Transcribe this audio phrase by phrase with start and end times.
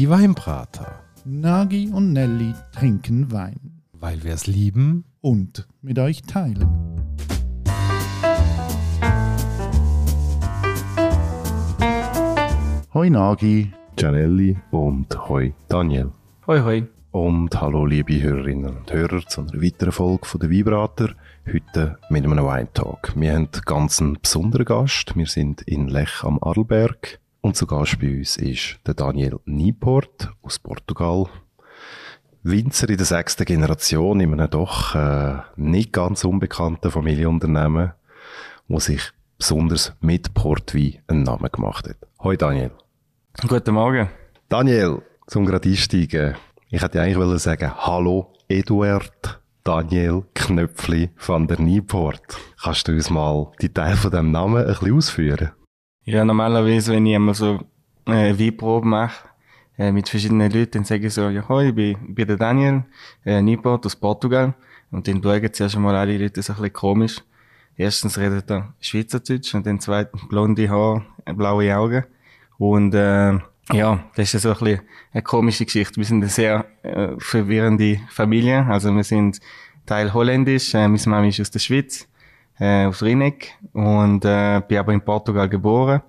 [0.00, 1.02] Die Weinbrater.
[1.26, 3.82] Nagi und Nelly trinken Wein.
[3.92, 5.04] Weil wir es lieben.
[5.20, 6.66] Und mit euch teilen.
[12.94, 13.74] Hoi Nagi.
[13.96, 16.12] Gianelli und hoi Daniel.
[16.46, 16.84] Hoi hoi.
[17.10, 21.10] Und hallo liebe Hörerinnen und Hörer zu einer weiteren Folge von der Weinbrater.
[21.46, 23.12] Heute mit einem Wine Talk.
[23.16, 25.14] Wir haben ganz einen besonderen Gast.
[25.14, 27.19] Wir sind in Lech am Arlberg.
[27.42, 31.26] Und zu Gast bei uns ist der Daniel Nieport aus Portugal.
[32.42, 37.92] Winzer in der sechsten Generation in einem doch äh, nicht ganz unbekannten Familienunternehmen,
[38.68, 39.02] wo sich
[39.38, 41.96] besonders mit Portwein einen Namen gemacht hat.
[42.22, 42.72] Hoi Daniel.
[43.46, 44.08] Guten Morgen.
[44.50, 46.34] Daniel, zum gerade einsteigen.
[46.68, 52.36] Ich hätte eigentlich wollen sagen, hallo Eduard Daniel Knöpfli van der Nieport.
[52.62, 55.50] Kannst du uns mal die Teile von dem Namen ein bisschen ausführen?
[56.04, 57.60] Ja, normalerweise, wenn ich einmal so
[58.06, 59.28] äh, Weinprobe mache,
[59.78, 62.36] äh, mit verschiedenen Leuten, dann sage ich so, ja, hoi, ich bin, ich bin der
[62.36, 62.84] Daniel,
[63.24, 64.54] äh, Nieport aus Portugal.
[64.90, 67.22] Und dann schauen zuerst einmal alle Leute so ein bisschen komisch.
[67.76, 72.04] Erstens redet er Schweizerdeutsch und dann zweitens blonde Haare, blaue Augen.
[72.58, 73.38] Und äh,
[73.72, 74.80] ja, das ist so ein bisschen
[75.12, 75.96] eine komische Geschichte.
[75.96, 78.66] Wir sind eine sehr äh, verwirrende Familie.
[78.66, 79.40] Also wir sind
[79.86, 82.06] Teil holländisch, äh, meine Mama ist aus der Schweiz,
[82.60, 86.02] äh, aus Rieneck und äh, bin aber in Portugal geboren.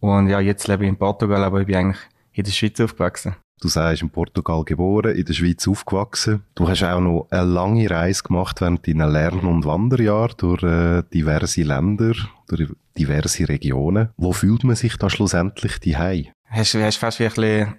[0.00, 2.00] Und ja, jetzt lebe ich in Portugal, aber ich bin eigentlich
[2.32, 3.36] in der Schweiz aufgewachsen.
[3.60, 6.42] Du sagst, in Portugal geboren, in der Schweiz aufgewachsen.
[6.56, 11.04] Du hast auch noch eine lange Reise gemacht während deiner Lern- und Wanderjahre durch äh,
[11.14, 12.14] diverse Länder,
[12.48, 14.08] durch diverse Regionen.
[14.16, 16.26] Wo fühlt man sich da schlussendlich daheim?
[16.46, 17.74] Hast, hast fast wie ein bisschen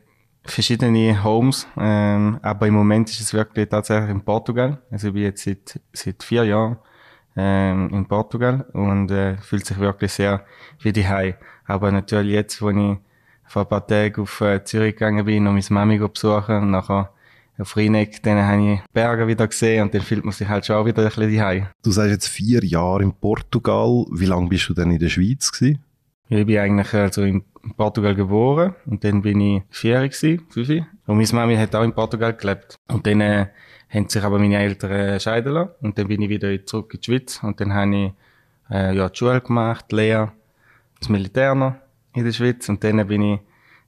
[0.46, 4.82] verschiedene Homes, ähm, aber im Moment ist es wirklich tatsächlich in Portugal.
[4.90, 6.78] Also ich bin jetzt seit, seit vier Jahren
[7.36, 10.46] ähm, in Portugal und äh, fühlt sich wirklich sehr
[10.80, 11.34] wie daheim.
[11.66, 12.98] Aber natürlich jetzt, wo ich
[13.46, 17.12] vor ein paar Tagen auf äh, Zürich gegangen bin und meine Mami besuchen und nachher
[17.58, 20.76] auf Rheineck, dann habe ich Berge wieder gesehen und dann fühlt man sich halt schon
[20.76, 21.68] auch wieder ein bisschen daheim.
[21.84, 24.06] Du sagst jetzt vier Jahre in Portugal.
[24.12, 25.84] Wie lange bist du denn in der Schweiz gewesen?
[26.30, 27.44] Ich bin eigentlich also in
[27.78, 30.70] Portugal geboren und dann bin ich vierjährig gewesen, fünf.
[31.06, 32.76] Und meine Mami hat auch in Portugal gelebt.
[32.88, 33.48] Und dann äh,
[33.94, 37.06] haben sich aber meine Eltern scheiden lassen und dann bin ich wieder zurück in die
[37.06, 38.14] Schweiz und dann habe ich
[38.72, 40.32] äh, ja, die Schule gemacht, die Lehre,
[41.00, 41.76] das Militär noch
[42.14, 43.40] in der Schweiz und dann bin ich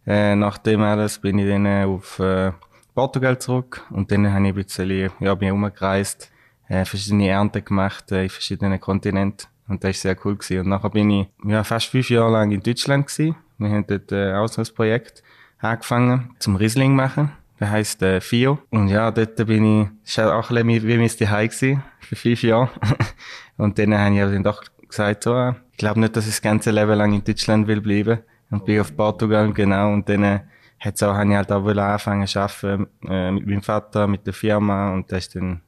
[0.06, 2.52] äh, nach dem alles bin ich dann äh, auf äh,
[2.94, 6.32] Portugal zurück und dann habe ich ein bisschen, ja, bin umgereist,
[6.68, 10.60] äh, verschiedene Ernten gemacht äh, in verschiedenen Kontinenten und das war sehr cool gewesen.
[10.62, 13.36] Und nachher bin ich ja, fast fünf Jahre lang in Deutschland gewesen.
[13.58, 15.24] Wir haben dort äh, ein Projekt
[15.60, 17.32] angefangen zum Riesling machen.
[17.60, 18.60] Der heisst äh, FIO.
[18.70, 22.44] Und ja, dort bin ich, ist auch ein bisschen wie mein Zuhause gewesen, für fünf
[22.44, 22.70] Jahre.
[23.58, 26.42] und dann habe ich dann doch gesagt, so, äh, ich glaube nicht, dass ich das
[26.42, 28.20] ganze Leben lang in Deutschland will bleiben.
[28.52, 29.94] Und bin auf Portugal, genau.
[29.94, 30.40] Und dann äh,
[30.80, 34.34] hat's auch, habe ich halt auch anfangen zu arbeiten, äh, mit meinem Vater, mit der
[34.34, 34.94] Firma.
[34.94, 35.62] Und das ist dann,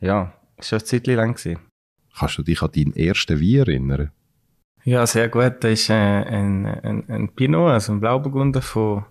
[0.00, 1.58] ja, schon eine Zeit lang gewesen.
[2.16, 4.10] Kannst du dich an deinen ersten Wein erinnern?
[4.84, 5.56] Ja, sehr gut.
[5.60, 9.04] Das ist äh, ein, ein, ein Pinot, also ein Blauburgunder von,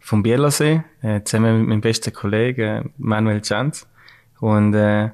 [0.00, 3.86] vom Bielersee, äh, zusammen mit meinem besten Kollegen Manuel Chanz.
[4.40, 5.10] Und äh,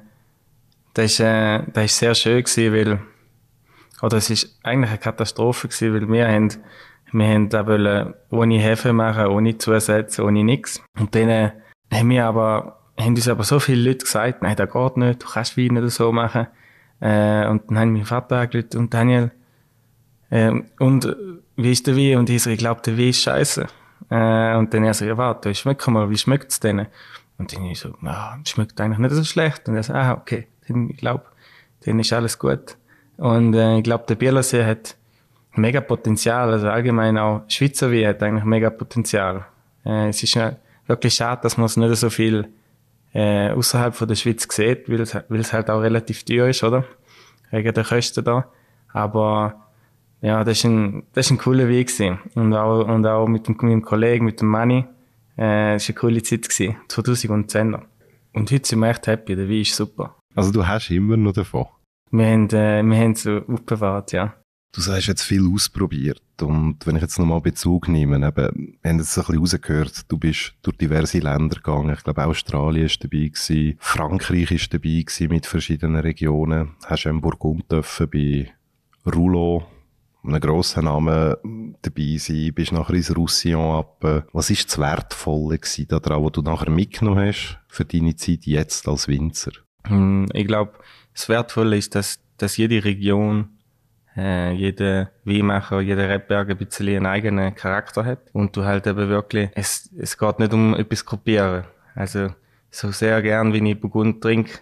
[0.93, 2.99] das ist, äh, das ist sehr schön gewesen, weil,
[4.01, 6.49] oder es ist eigentlich eine Katastrophe gewesen, weil wir haben,
[7.11, 10.81] wir haben da wollen ohne Hefe machen, ohne Zusätze, ohne nix.
[10.99, 11.51] Und dann äh,
[11.91, 15.27] haben wir aber, haben uns aber so viele Leute gesagt, nein, das geht nicht, du
[15.27, 16.47] kannst Wein nicht so machen.
[17.01, 19.31] Äh, und dann haben mein Vater angerufen und Daniel,
[20.31, 21.15] ähm, und äh,
[21.55, 22.17] wie ist der Wein?
[22.17, 23.67] Und ich so, ich glaube, der Wein ist scheiße.
[24.09, 26.87] Äh, und dann er so, ja, warte, schmeck mal, wie schmeckt's denn?
[27.37, 29.67] Und dann ich so, ja, schmeckt eigentlich nicht so schlecht.
[29.67, 31.25] Und er so, ah, okay, dann, ich glaube,
[31.85, 32.77] dann ist alles gut.
[33.17, 34.95] Und äh, ich glaube, der Bielersee hat
[35.53, 39.45] mega Potenzial, also allgemein auch Schweizer Wein hat eigentlich mega Potenzial.
[39.85, 40.37] Äh, es ist
[40.87, 42.49] wirklich schade, dass man es nicht so viel
[43.13, 46.83] äh, außerhalb von der Schweiz sieht, weil es halt auch relativ teuer ist, oder?
[47.51, 48.45] Wegen der Kosten da.
[48.91, 49.64] Aber
[50.25, 52.17] ja, das ist ein, das ist ein cooler Weg gewesen.
[52.33, 54.85] Und auch, und auch mit dem, mit dem Kollegen, mit dem Manni,
[55.37, 56.77] äh, das war eine coole Zeit gewesen.
[56.87, 57.77] 2010.
[58.33, 60.17] Und heute sind wir echt happy, der Wein ist super.
[60.33, 61.67] Also du hast immer noch davon?
[62.09, 64.33] Wir haben, äh, wir haben es aufbewahrt, ja.
[64.73, 68.97] Du sagst jetzt viel ausprobiert und wenn ich jetzt nochmal Bezug nehme, eben, wir haben
[68.97, 71.93] jetzt ein bisschen rausgehört, du bist durch diverse Länder gegangen.
[71.95, 76.71] Ich glaube, Australien ist dabei gewesen, Frankreich ist dabei gewesen mit verschiedenen Regionen.
[76.83, 78.51] Hast in Burgund dürfen bei
[79.05, 79.65] Rouleau,
[80.27, 84.27] einem grossen Namen, dabei sein, bist nachher ins Roussillon ab.
[84.33, 89.07] Was ist das Wertvolle daran, was du nachher mitgenommen hast für deine Zeit jetzt als
[89.07, 89.51] Winzer?
[90.33, 90.73] Ich glaube,
[91.13, 93.49] das Wertvolle ist, dass, dass jede Region
[94.17, 98.19] äh, jeder Weinmacher, jeder Rebberg ein bisschen einen eigenen Charakter hat.
[98.31, 101.65] Und du halt eben wirklich, es, es geht nicht um etwas kopieren.
[101.95, 102.29] Also,
[102.71, 104.59] so sehr gern, wie ich Burgund trinke,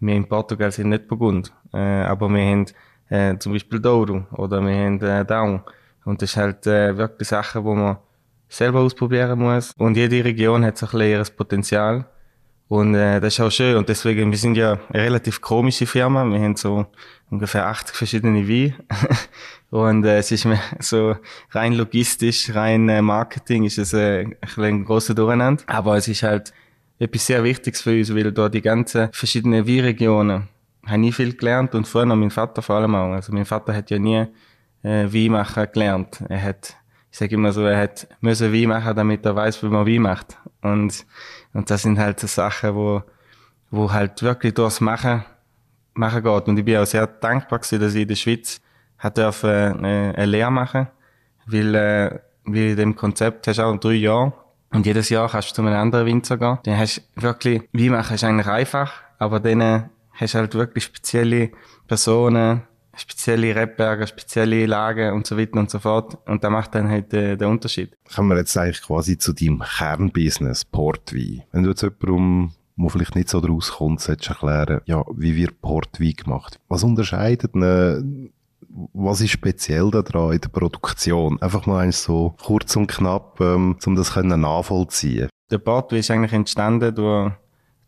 [0.00, 2.66] wir in Portugal sind nicht Burgund, äh, aber wir haben
[3.08, 5.62] äh, zum Beispiel Douro oder wir haben äh, Down.
[6.04, 7.98] Und das ist halt äh, wirklich Sachen, wo man
[8.48, 9.72] selber ausprobieren muss.
[9.76, 12.06] Und jede Region hat so ein bisschen ihr Potenzial.
[12.68, 13.76] Und äh, das ist auch schön.
[13.76, 16.24] Und deswegen, wir sind ja eine relativ komische Firma.
[16.24, 16.86] Wir haben so
[17.30, 18.74] ungefähr 80 verschiedene Weine.
[19.70, 21.16] und äh, es ist mir so
[21.50, 25.62] rein logistisch, rein äh, Marketing ist es äh, ein, ein grosser Durcheinander.
[25.66, 26.52] Aber es ist halt
[26.98, 30.48] etwas sehr Wichtiges für uns, weil da die ganzen verschiedenen Weinregionen
[30.86, 33.12] habe nie viel gelernt und vorher noch mein Vater vor allem auch.
[33.12, 34.26] Also mein Vater hat ja nie
[34.82, 36.22] äh, Wein machen gelernt.
[36.28, 36.76] Er hat,
[37.10, 40.02] ich sage immer so, er hat müssen Wein machen, damit er weiß, wie man Wein
[40.02, 40.38] macht.
[40.62, 41.04] Und,
[41.52, 43.02] und das sind halt so Sachen, wo,
[43.70, 45.24] wo halt wirklich durchs Machen,
[45.94, 46.48] machen geht.
[46.48, 48.60] Und ich bin auch sehr dankbar gewesen, dass ich in der Schweiz
[48.98, 50.88] hat dürfen, äh, eine Lehre machen,
[51.46, 54.32] weil, äh, weil in dem Konzept hast du auch drei Jahre
[54.72, 56.58] und jedes Jahr kannst du zu einem anderen Winzer gehen.
[56.64, 61.50] Dann hast du wirklich, Wein machen ist eigentlich einfach, aber dann hast halt wirklich spezielle
[61.86, 62.62] Personen,
[62.96, 66.18] spezielle Rebberge, spezielle Lagen und so weiter und so fort.
[66.26, 67.94] Und da macht dann halt äh, den Unterschied.
[68.14, 71.42] Kommen wir jetzt eigentlich quasi zu deinem Kernbusiness, Portwein.
[71.52, 75.60] Wenn du jetzt jemandem wo vielleicht nicht so draus kommt, solltest erklären, ja, wie wird
[75.62, 76.60] Portwein gemacht?
[76.68, 78.30] Was unterscheidet eine,
[78.92, 81.40] was ist speziell daran in der Produktion?
[81.40, 85.28] Einfach mal so kurz und knapp, ähm, um das können nachvollziehen.
[85.50, 87.32] Der Portwein ist eigentlich entstanden durch,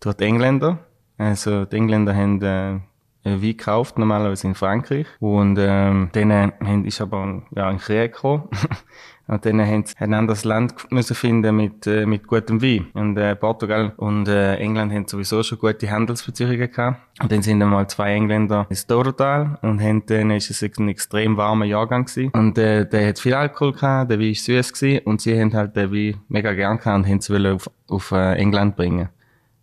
[0.01, 0.79] durch die Engländer.
[1.19, 2.81] Also die Engländer haben äh,
[3.25, 5.06] Wein gekauft, normalerweise in Frankreich.
[5.20, 8.44] Und ähm, dann haben, ist aber ja, ein Krieg gekommen.
[9.26, 12.87] und dann haben sie ein anderes Land müssen finden mit, äh, mit gutem Wein.
[12.94, 17.00] Und äh, Portugal und äh, England haben sowieso schon gute Handelsbeziehungen gehabt.
[17.21, 21.37] Und dann sind einmal zwei Engländer ins Douro-Tal und haben, dann ist es ein extrem
[21.37, 22.31] warmer Jahrgang gewesen.
[22.31, 25.53] Und äh, der hat viel Alkohol gehabt, der Wein ist süß gewesen und sie haben
[25.53, 29.09] halt den Wein mega gern gehabt und haben es auf, auf äh, England bringen.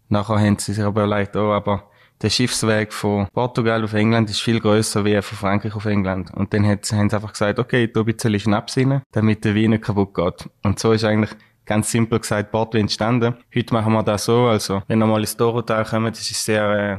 [0.09, 1.89] Nachher haben sie sich aber überlegt, oh, aber
[2.21, 6.33] der Schiffsweg von Portugal auf England ist viel größer wie von Frankreich auf England.
[6.33, 9.71] Und dann haben sie einfach gesagt, okay, da ein bisschen Schnaps rein, damit der Wein
[9.71, 10.49] nicht kaputt geht.
[10.63, 11.31] Und so ist eigentlich
[11.65, 13.35] ganz simpel gesagt Portwein entstanden.
[13.53, 16.69] Heute machen wir das so, also wenn ihr mal ins Dorotal kommt, das ist sehr,
[16.71, 16.97] äh,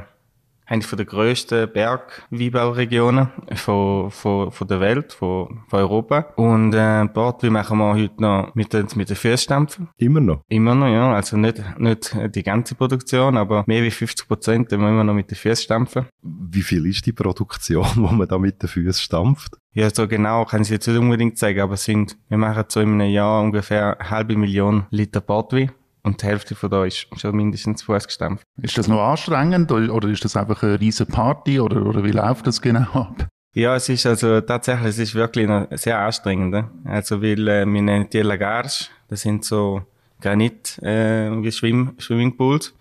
[0.67, 6.33] eine von der grössten Bergweinbauregionen von, von, von der Welt, von, von Europa.
[6.35, 9.89] Und äh, dort wie machen wir heute noch mit, den, mit den Füßstampfen.
[9.97, 10.43] Immer noch?
[10.49, 11.13] Immer noch, ja.
[11.13, 15.31] Also nicht, nicht die ganze Produktion, aber mehr wie 50 Prozent wir immer noch mit
[15.31, 16.05] den Füßen stampfen.
[16.21, 19.57] Wie viel ist die Produktion, wo man da mit den Füßen stampft?
[19.73, 22.99] Ja, so genau kann ich jetzt nicht unbedingt sagen, aber sind, wir machen so in
[22.99, 25.71] einem Jahr ungefähr eine halbe Million Liter Portwein.
[26.07, 28.45] Und die Hälfte von da ist schon mindestens Fuß gestampft.
[28.61, 32.47] Ist das noch anstrengend oder ist das einfach eine riesige Party oder, oder wie läuft
[32.47, 33.27] das genau ab?
[33.53, 36.63] Ja, es ist also tatsächlich, es ist wirklich sehr anstrengend.
[36.85, 39.81] Also weil äh, wir nennen die Lagars, das sind so
[40.21, 42.73] Granit äh, wie Schwimm Swimmingpools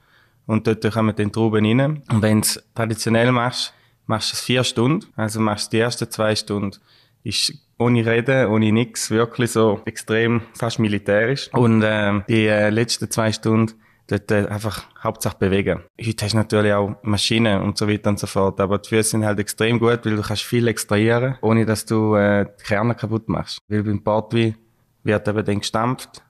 [0.46, 2.02] und dort kommen dann Trauben rein.
[2.08, 3.74] Und wenn du traditionell machst,
[4.06, 5.04] machst du es vier Stunden.
[5.16, 6.76] Also machst du die ersten zwei Stunden
[7.24, 11.52] ist ohne Reden, ohne nix, wirklich so extrem, fast militärisch.
[11.52, 13.74] Und ähm, die äh, letzten zwei Stunden
[14.08, 15.82] dort äh, einfach Hauptsache bewegen.
[16.00, 19.10] Heute hast du natürlich auch Maschinen und so weiter und so fort, aber die Füße
[19.10, 22.94] sind halt extrem gut, weil du kannst viel extrahieren, ohne dass du äh, die Kerne
[22.94, 23.58] kaputt machst.
[23.68, 24.56] Weil beim Portwein
[25.02, 26.22] wird eben dann gestampft,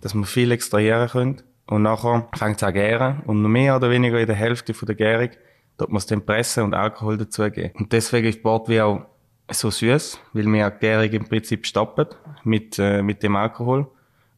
[0.00, 3.90] dass man viel extrahieren können und nachher fängt es an gären und noch mehr oder
[3.90, 5.30] weniger in der Hälfte von der Gärung
[5.76, 7.72] dort muss dann pressen und Alkohol dazugeben.
[7.74, 9.06] Und deswegen ist Portwein auch
[9.50, 12.06] so süß, weil wir die Gärung im Prinzip stoppen
[12.44, 13.86] mit, äh, mit dem Alkohol.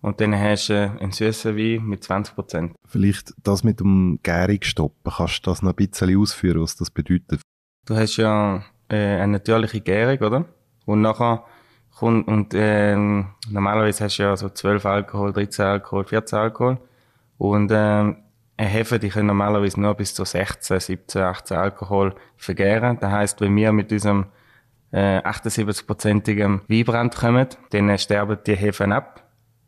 [0.03, 2.73] Und dann hast du äh, einen süßen Wein mit 20%.
[2.87, 6.91] Vielleicht das mit dem Gärung stoppen, kannst du das noch ein bisschen ausführen, was das
[6.91, 7.41] bedeutet?
[7.87, 10.45] Du hast ja äh, eine natürliche Gärung, oder?
[10.85, 11.45] Und nachher
[11.99, 16.79] kommt, und äh, normalerweise hast du ja so 12 Alkohol, 13 Alkohol, 14 Alkohol.
[17.39, 22.99] Und äh, eine Hefe, die können normalerweise nur bis zu 16, 17, 18 Alkohol vergären.
[23.01, 24.27] Das heisst, wenn wir mit unserem
[24.97, 29.23] äh, 78-prozentigem Weinbrand kommen, dann sterben die Hefen ab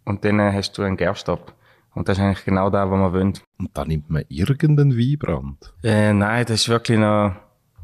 [0.07, 1.53] und dann hast du einen Gärstopp.
[1.95, 3.35] Und das ist eigentlich genau da, wo man wollen.
[3.59, 5.75] Und da nimmt man irgendeinen Weinbrand?
[5.83, 7.35] Äh, nein, das ist wirklich noch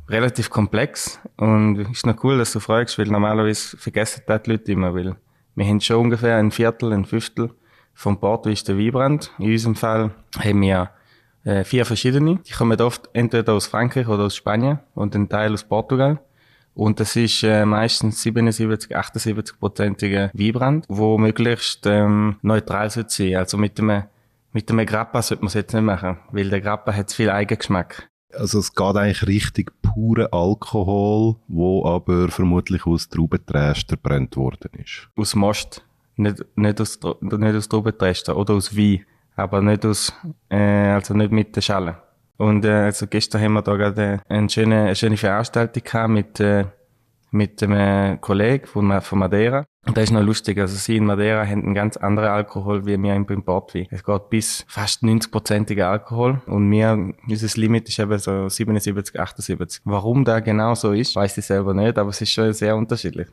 [0.09, 4.73] relativ komplex und ist noch cool, dass du fragst, weil normalerweise vergessen das die Leute
[4.73, 5.17] immer, weil
[5.55, 7.51] wir haben schon ungefähr ein Viertel, ein Fünftel
[7.93, 9.33] vom Bord ist der Weinbrand.
[9.39, 10.91] In unserem Fall haben wir
[11.45, 12.39] äh, vier verschiedene.
[12.47, 16.21] Die kommen oft entweder aus Frankreich oder aus Spanien und ein Teil aus Portugal.
[16.75, 23.37] Und das ist äh, meistens 77, 78-prozentige Weinbrand, wo möglichst ähm, neutral sollte sein.
[23.37, 24.03] Also mit dem,
[24.53, 28.09] mit dem Grappa sollte man es jetzt nicht machen, weil der Grappa hat viel Eigengeschmack.
[28.33, 35.09] Also es geht eigentlich richtig pure Alkohol, wo aber vermutlich aus Traubenträster brennt worden ist.
[35.17, 35.85] Aus Most.
[36.17, 39.05] Nicht, nicht aus, nicht aus Traubenträster oder aus Wein.
[39.37, 40.13] Aber nicht aus,
[40.49, 42.04] äh, also nicht mit der Schale.
[42.37, 46.41] Und, äh, also gestern haben wir da gerade eine schöne, eine schöne Veranstaltung gehabt mit,
[46.41, 46.65] äh,
[47.31, 49.67] mit einem Kollegen von, von Madeira.
[49.87, 50.59] Und das ist noch lustig.
[50.59, 53.87] Also sie in Madeira haben einen ganz anderen Alkohol wie wir im Portwein.
[53.91, 56.41] Es geht bis fast 90-prozentiger Alkohol.
[56.47, 59.83] Und wir, unser Limit ist eben so 77, 78.
[59.85, 63.29] Warum da genau so ist, weiß ich selber nicht, aber es ist schon sehr unterschiedlich.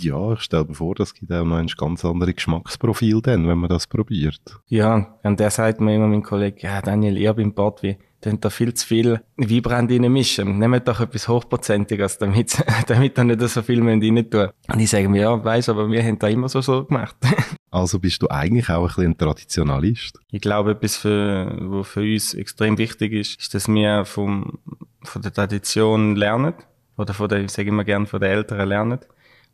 [0.00, 3.58] Ja, ich stelle mir vor, das gibt auch noch ein ganz anderes Geschmacksprofil dann, wenn
[3.58, 4.40] man das probiert.
[4.68, 8.50] Ja, und der sagt mir immer, mein Kollege, ja, Daniel, ihr beim Portwein, dann da
[8.50, 10.58] viel zu viel Weinbrand mischen.
[10.58, 14.48] Nehmt doch etwas Hochprozentiges, damit, damit da nicht so viel rein tun.
[14.68, 17.16] Und ich sage mir, ja, weisst, aber wir haben da immer so so gemacht.
[17.70, 20.18] also bist du eigentlich auch ein bisschen ein Traditionalist?
[20.32, 24.58] Ich glaube, etwas, für, was für uns extrem wichtig ist, ist, dass wir vom,
[25.04, 26.54] von der Tradition lernen.
[26.96, 28.98] Oder von der, ich sage immer gern, von den Eltern lernen.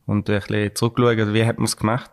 [0.06, 2.10] Und ein bisschen zurückschauen, wie hat man es gemacht.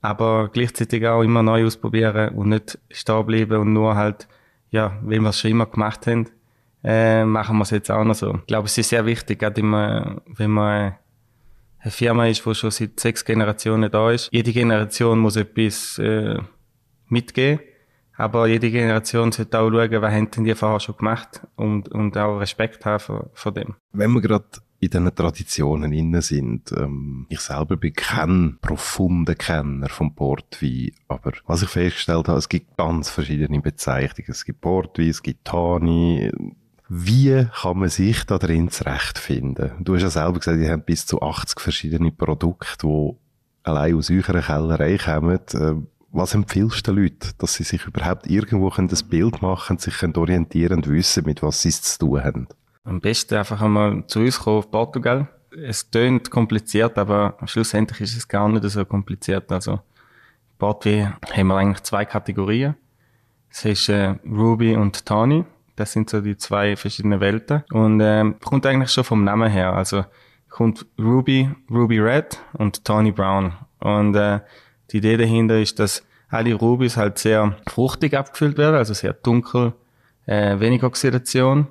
[0.00, 4.28] Aber gleichzeitig auch immer neu ausprobieren und nicht stehen bleiben und nur halt
[4.74, 6.26] ja, wie wir es schon immer gemacht haben,
[6.82, 8.34] äh, machen wir es jetzt auch noch so.
[8.34, 10.96] Ich glaube, es ist sehr wichtig, gerade immer, wenn man
[11.78, 14.28] eine Firma ist, die schon seit sechs Generationen da ist.
[14.32, 16.38] Jede Generation muss etwas äh,
[17.06, 17.60] mitgeben,
[18.16, 22.40] aber jede Generation sollte auch schauen, was haben die vorher schon gemacht und, und auch
[22.40, 23.76] Respekt haben vor, vor dem.
[23.92, 24.44] Wenn wir gerade
[24.84, 26.72] in diesen Traditionen inne sind.
[26.72, 32.48] Ähm, ich selber bin kein profunder Kenner vom Portwein, aber was ich festgestellt habe, es
[32.48, 34.30] gibt ganz verschiedene Bezeichnungen.
[34.30, 36.30] Es gibt Portwein, es gibt Tani.
[36.88, 39.72] Wie kann man sich da drin zurechtfinden?
[39.80, 43.12] Du hast ja selber gesagt, ihr habt bis zu 80 verschiedene Produkte, die
[43.62, 45.40] allein aus eurer Kellerei kommen.
[45.52, 45.74] Äh,
[46.12, 50.76] was empfiehlst du den Leuten, dass sie sich überhaupt irgendwo ein Bild machen, sich orientieren
[50.76, 52.48] und wissen, mit was sie es zu tun haben?
[52.84, 55.26] Am besten einfach einmal zu uns kommen auf Portugal.
[55.50, 59.50] Es tönt kompliziert, aber schlussendlich ist es gar nicht so kompliziert.
[59.50, 59.80] Also,
[60.58, 62.74] Portwein haben wir eigentlich zwei Kategorien.
[63.50, 65.44] Es ist äh, Ruby und Tawny.
[65.76, 67.64] Das sind so die zwei verschiedenen Welten.
[67.72, 69.72] Und äh, kommt eigentlich schon vom Namen her.
[69.72, 70.04] Also
[70.50, 73.54] kommt Ruby, Ruby Red und Tawny Brown.
[73.80, 74.40] Und äh,
[74.90, 79.72] die Idee dahinter ist, dass alle Rubys halt sehr fruchtig abgefüllt werden, also sehr dunkel,
[80.26, 81.68] äh, wenig Oxidation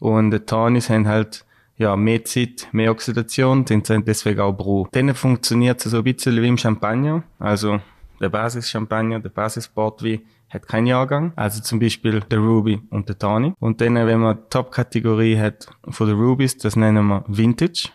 [0.00, 1.44] und die Tanis haben halt
[1.78, 4.88] ja, mehr Zeit, mehr Oxidation, sind deswegen auch Brau.
[4.92, 7.22] Dann funktioniert es so ein bisschen wie im Champagner.
[7.38, 7.80] Also
[8.20, 11.32] der Basis-Champagner, der Basis-Portwein hat keinen Jahrgang.
[11.36, 13.52] Also zum Beispiel der Ruby und der Tani.
[13.60, 17.90] Und dann, wenn man Top-Kategorie hat von den Rubies, das nennen wir Vintage.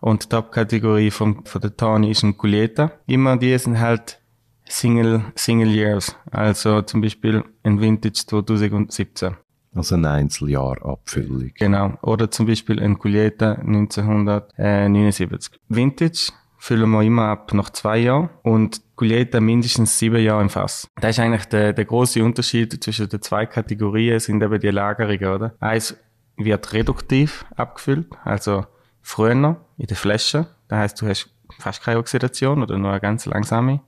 [0.00, 2.90] Und die Top-Kategorie von, von der Tani ist ein Culieta.
[3.06, 4.20] Immer die sind halt
[4.68, 6.16] Single, Single Years.
[6.30, 9.36] Also zum Beispiel ein Vintage 2017.
[9.74, 11.52] Also ein Einzeljahr-Abfüllung.
[11.58, 11.94] Genau.
[12.02, 15.58] Oder zum Beispiel ein Culieta 1979.
[15.68, 20.88] Vintage füllen wir immer ab nach zwei Jahren und Culieta mindestens sieben Jahre im Fass.
[21.00, 25.26] Das ist eigentlich der, der große Unterschied zwischen den zwei Kategorien, sind eben die Lagerungen,
[25.26, 25.54] oder?
[25.58, 25.96] Eins
[26.36, 28.66] wird reduktiv abgefüllt, also
[29.00, 30.46] früher in der Flasche.
[30.68, 33.80] Das heißt, du hast fast keine Oxidation oder nur eine ganz langsame.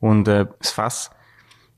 [0.00, 1.10] Und äh, das Fass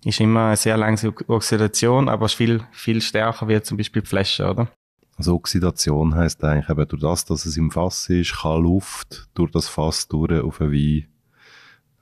[0.05, 4.49] ist immer eine sehr langsame Oxidation, aber viel, viel stärker wie zum Beispiel die Flasche,
[4.49, 4.69] oder?
[5.17, 9.51] Also Oxidation heisst eigentlich eben durch das, dass es im Fass ist, kann Luft durch
[9.51, 11.07] das Fass durch auf ein Wein.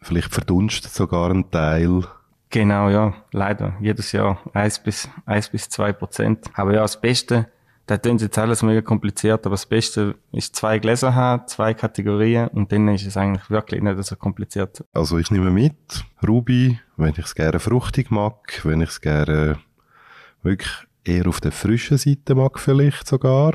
[0.00, 2.05] Vielleicht verdunstet sogar ein Teil.
[2.50, 3.75] Genau, ja, leider.
[3.81, 6.47] Jedes Jahr eins bis, eins bis zwei Prozent.
[6.55, 7.49] Aber ja, das Beste,
[7.87, 12.47] das klingt jetzt alles mega kompliziert, aber das Beste ist zwei Gläser haben, zwei Kategorien
[12.49, 14.85] und dann ist es eigentlich wirklich nicht so kompliziert.
[14.93, 19.59] Also ich nehme mit, Ruby, wenn ich es gerne fruchtig mag, wenn ich es gerne
[20.43, 20.73] wirklich
[21.05, 23.55] eher auf der frischen Seite mag vielleicht sogar.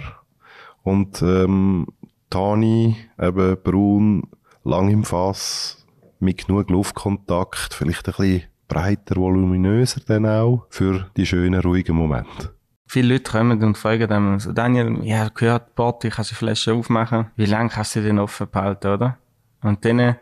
[0.82, 1.88] Und ähm,
[2.30, 4.24] Tani, eben braun,
[4.64, 5.86] lang im Fass,
[6.20, 12.54] mit genug Luftkontakt, vielleicht ein bisschen breiter, voluminöser dann auch, für die schönen, ruhigen Momente.
[12.88, 16.74] Viele Leute kommen und fragen dann so, Daniel, ja, gehört, Party, kannst du die Flasche
[16.74, 17.28] aufmachen?
[17.36, 19.18] Wie lange kannst du denn offen behalten, oder?
[19.62, 20.16] Und dann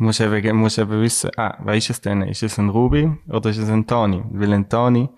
[0.00, 2.22] musst eben, musst eben wissen, ah, was ist es denn?
[2.22, 4.22] Ist es ein Ruby oder ist es ein Tani?
[4.30, 5.08] Weil ein Tani,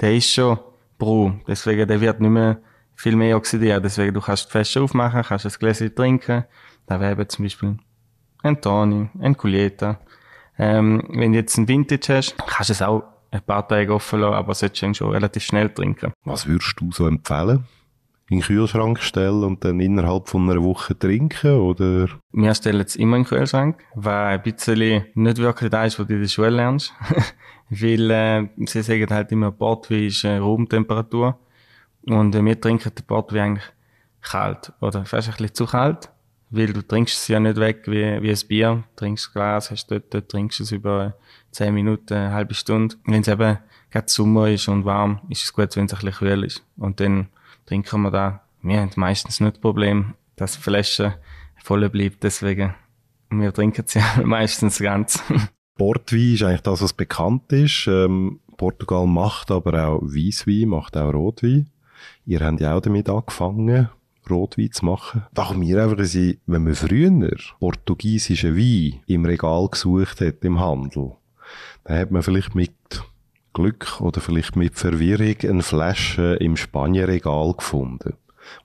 [0.00, 0.58] der ist schon
[0.98, 1.42] braun.
[1.46, 2.58] Deswegen, der wird nicht mehr
[2.94, 3.82] viel mehr oxidieren.
[3.82, 6.44] Deswegen, du kannst die Flasche aufmachen, kannst das Gläschen trinken.
[6.86, 7.76] Da wäre eben zum Beispiel
[8.42, 10.00] ein Tani, ein Culieta.
[10.58, 14.20] Ähm, wenn du jetzt ein Vintage hast, kannst du es auch ein paar Tage offen
[14.20, 16.12] lassen, aber solltest du schon relativ schnell trinken.
[16.24, 17.64] Was würdest du so empfehlen?
[18.30, 22.08] In den Kühlschrank stellen und dann innerhalb von einer Woche trinken, oder?
[22.32, 26.06] Wir stellen es immer in den Kühlschrank, weil ein bisschen nicht wirklich das ist, was
[26.06, 26.94] du in der Schule lernst.
[27.68, 31.38] weil, äh, sie sagen halt immer, Portwein ist äh, Raumtemperatur.
[32.06, 33.64] Und äh, wir trinken den Portwein eigentlich
[34.22, 36.10] kalt oder fast ein bisschen zu kalt,
[36.50, 38.84] weil du trinkst es ja nicht weg wie, wie ein Bier.
[38.90, 41.14] Du trinkst das Glas, hast dort, dort trinkst es über
[41.50, 42.96] zehn Minuten, eine halbe Stunde.
[43.04, 43.58] Wenn es eben
[43.90, 46.64] gerade Sommer ist und warm, ist es gut, wenn es ein bisschen kühl ist.
[46.76, 47.28] Und dann
[47.66, 48.40] trinken wir da.
[48.62, 51.18] Wir haben meistens nicht das Problem, dass die Flasche
[51.62, 52.74] voll bleibt, deswegen
[53.30, 55.22] wir trinken sie meistens ganz.
[55.76, 57.86] Portwein ist eigentlich das, was bekannt ist.
[57.88, 61.70] Ähm, Portugal macht aber auch Weißwein, macht auch Rotwein.
[62.26, 63.88] Ihr habt ja auch damit angefangen,
[64.30, 65.24] Rotwein zu machen.
[65.32, 70.60] Da kommt mir einfach sein, wenn man früher portugiesischen Wein im Regal gesucht hat, im
[70.60, 71.12] Handel,
[71.84, 72.72] dann hat man vielleicht mit
[73.54, 78.14] Glück oder vielleicht mit Verwirrung eine Flasche im Spanienregal gefunden.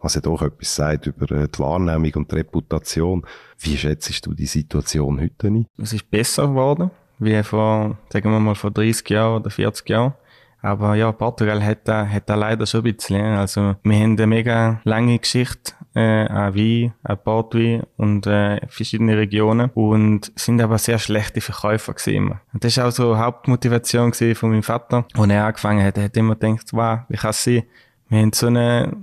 [0.01, 3.25] Was ja doch etwas sagt über äh, die Wahrnehmung und die Reputation.
[3.59, 5.67] Wie schätzt du die Situation heute ein?
[5.77, 10.13] Es ist besser geworden, wie vor, sagen wir mal, vor 30 Jahren oder 40 Jahren.
[10.61, 13.21] Aber ja, Portugal hat da, hat da leider schon ein bisschen.
[13.21, 19.17] Also, wir haben eine mega lange Geschichte, äh, an Wein, an Portwein und, äh, verschiedene
[19.17, 19.69] Regionen.
[19.73, 24.51] Und sind aber sehr schlechte Verkäufer gewesen Und das war auch so Hauptmotivation gewesen von
[24.51, 25.05] meinem Vater.
[25.13, 27.63] Als er angefangen hat, er hat immer gedacht, wow, wie kann es sein?
[28.09, 28.97] Wir haben so eine,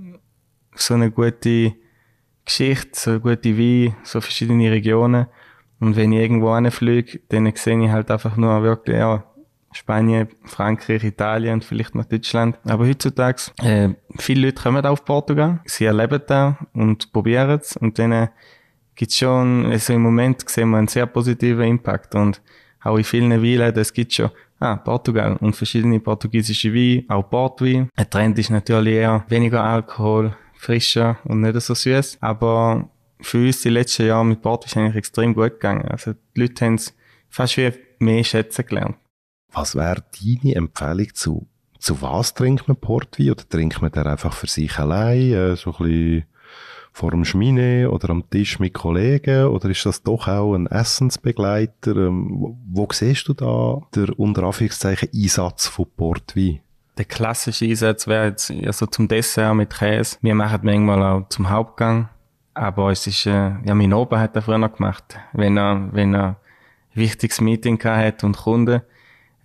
[0.75, 1.73] so eine gute
[2.45, 5.27] Geschichte, so gute Wein, so verschiedene Regionen.
[5.79, 9.23] Und wenn ich irgendwo hinfliege, dann sehe ich halt einfach nur wirklich, ja,
[9.77, 12.57] Spanien, Frankreich, Italien vielleicht noch Deutschland.
[12.65, 17.97] Aber heutzutage, äh, viele Leute kommen auf Portugal, sie erleben da und probieren es und
[17.99, 18.27] dann äh,
[18.95, 22.41] gibt's schon, also im Moment sehen wir einen sehr positiven Impact und
[22.83, 24.29] auch in vielen Weinläden, es gibt schon
[24.59, 27.89] Ah, Portugal und verschiedene portugiesische Weine, auch Portwein.
[27.95, 32.17] Ein Trend ist natürlich eher weniger Alkohol, frischer und nicht so süß.
[32.21, 32.89] Aber
[33.21, 35.87] für uns die letzten Jahre mit Portwein ist eigentlich extrem gut gegangen.
[35.87, 36.95] Also die Leute haben es
[37.29, 38.95] fast wie mehr schätzen gelernt.
[39.57, 41.47] Was wäre deine Empfehlung zu,
[41.79, 43.31] zu was trinkt man Portwein?
[43.31, 46.25] Oder trinkt man den einfach für sich allein, äh, so ein bisschen
[46.93, 49.47] vor dem Schmine oder am Tisch mit Kollegen?
[49.47, 51.95] Oder ist das doch auch ein Essensbegleiter?
[51.95, 56.59] Ähm, wo, wo siehst du da der unter Anführungszeichen Einsatz von Portwein?
[56.99, 60.17] Der klassische Einsatz wäre jetzt also zum Dessert mit Käse.
[60.21, 62.09] Wir machen manchmal auch zum Hauptgang.
[62.53, 65.17] Aber es ist, äh, ja, mein Opa hat das früher noch gemacht.
[65.33, 66.35] Wenn er, wenn er ein
[66.93, 68.81] wichtiges Meeting hat und Kunden,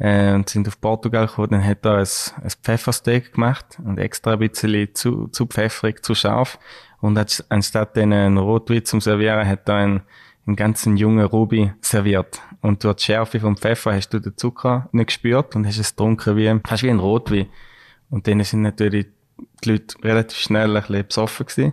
[0.02, 2.08] äh, und sind auf Portugal gekommen, dann hat er ein,
[2.42, 6.58] ein Pfeffersteak gemacht und extra ein bisschen zu, zu pfeffrig, zu scharf.
[7.00, 7.16] Und
[7.48, 10.02] anstatt den einen Rotwein zum Servieren, hat er einen,
[10.44, 12.40] einen ganzen jungen Ruby serviert.
[12.60, 15.90] Und durch die Schärfe vom Pfeffer hast du den Zucker nicht gespürt und hast es
[15.90, 17.46] getrunken wie, fast wie ein Rotwein.
[18.10, 19.06] Und dann sind natürlich
[19.62, 21.72] die Leute relativ schnell ein bisschen besoffen gewesen.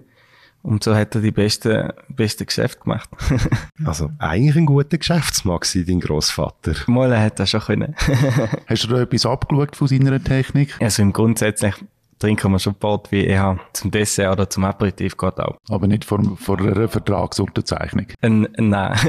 [0.61, 3.09] Und so hat er die besten, besten Geschäfte gemacht.
[3.85, 6.73] also eigentlich ein guter Geschäftsmann war dein Grossvater.
[6.87, 7.95] Mal hat er schon können.
[8.67, 10.75] Hast du da etwas abgeschaut von seiner Technik?
[10.81, 11.75] Also im Grundsätzlich
[12.19, 15.57] trinken wir schon bald wie eher zum Dessert oder zum Aperitif geht auch.
[15.69, 18.07] Aber nicht vor, vor einer Vertragsunterzeichnung?
[18.21, 18.99] N nein.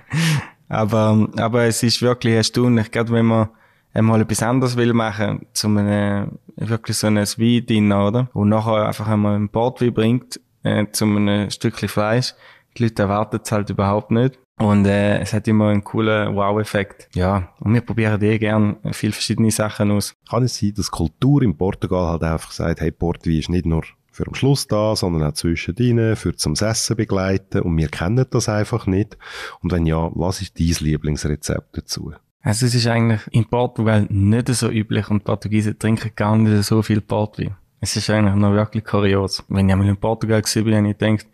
[0.68, 3.48] aber, aber es ist wirklich erstaunlich, gerade wenn man
[3.92, 8.28] einmal etwas anderes will machen, zum einem, wirklich so ein Wein oder?
[8.32, 12.34] Und nachher einfach einmal ein Portwein bringt, äh, zu einem Stückchen Fleisch.
[12.76, 14.38] Die Leute erwarten es halt überhaupt nicht.
[14.58, 17.08] Und äh, es hat immer einen coolen Wow-Effekt.
[17.14, 20.14] Ja, und wir probieren eh gern viele verschiedene Sachen aus.
[20.28, 23.84] Kann es sein, dass Kultur in Portugal halt einfach sagt, hey, Portwein ist nicht nur
[24.10, 28.48] für am Schluss da, sondern auch zwischendrin, für zum Essen begleiten und wir kennen das
[28.48, 29.16] einfach nicht.
[29.60, 32.12] Und wenn ja, was ist dein Lieblingsrezept dazu?
[32.40, 36.82] Also es ist eigentlich in Portugal nicht so üblich und Portugiesen trinken gar nicht so
[36.82, 37.56] viel Portwein.
[37.80, 39.44] Es ist eigentlich noch wirklich kurios.
[39.48, 41.26] Wenn ich einmal in Portugal war, habe ich gedacht,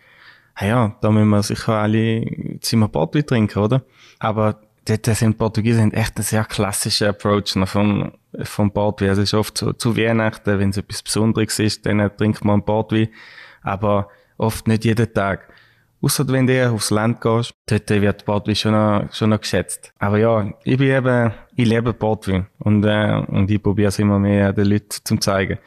[0.54, 3.82] hey ja, da müssen wir sicher alle Zimmer Portwein trinken, oder?
[4.18, 9.10] Aber dort sind Portugiesen echt ein sehr klassischer Approach noch vom, vom Portwein.
[9.10, 13.08] Es ist oft so, zu Weihnachten, wenn es etwas Besonderes ist, dann trinkt man Portwein.
[13.62, 15.48] Aber oft nicht jeden Tag.
[16.02, 19.94] Ausser wenn du aufs Land gehst, dort wird Portwein schon schon noch geschätzt.
[19.98, 22.46] Aber ja, ich bin eben, ich liebe Portwein.
[22.58, 25.58] Und, äh, und ich probiere es immer mehr den Leuten zu zeigen.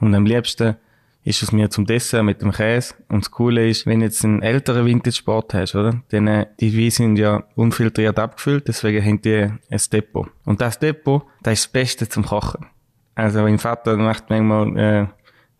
[0.00, 0.76] Und am liebsten
[1.24, 2.94] ist es mir zum Dessert mit dem Käse.
[3.08, 6.02] Und das Coole ist, wenn du jetzt einen älteren Vintage-Sport hast, oder?
[6.10, 10.28] Dann, äh, die Weine sind ja unfiltriert abgefüllt, deswegen haben die ein Depot.
[10.44, 12.66] Und das Depot, das ist das Beste zum Kochen.
[13.14, 15.06] Also mein Vater macht manchmal, äh,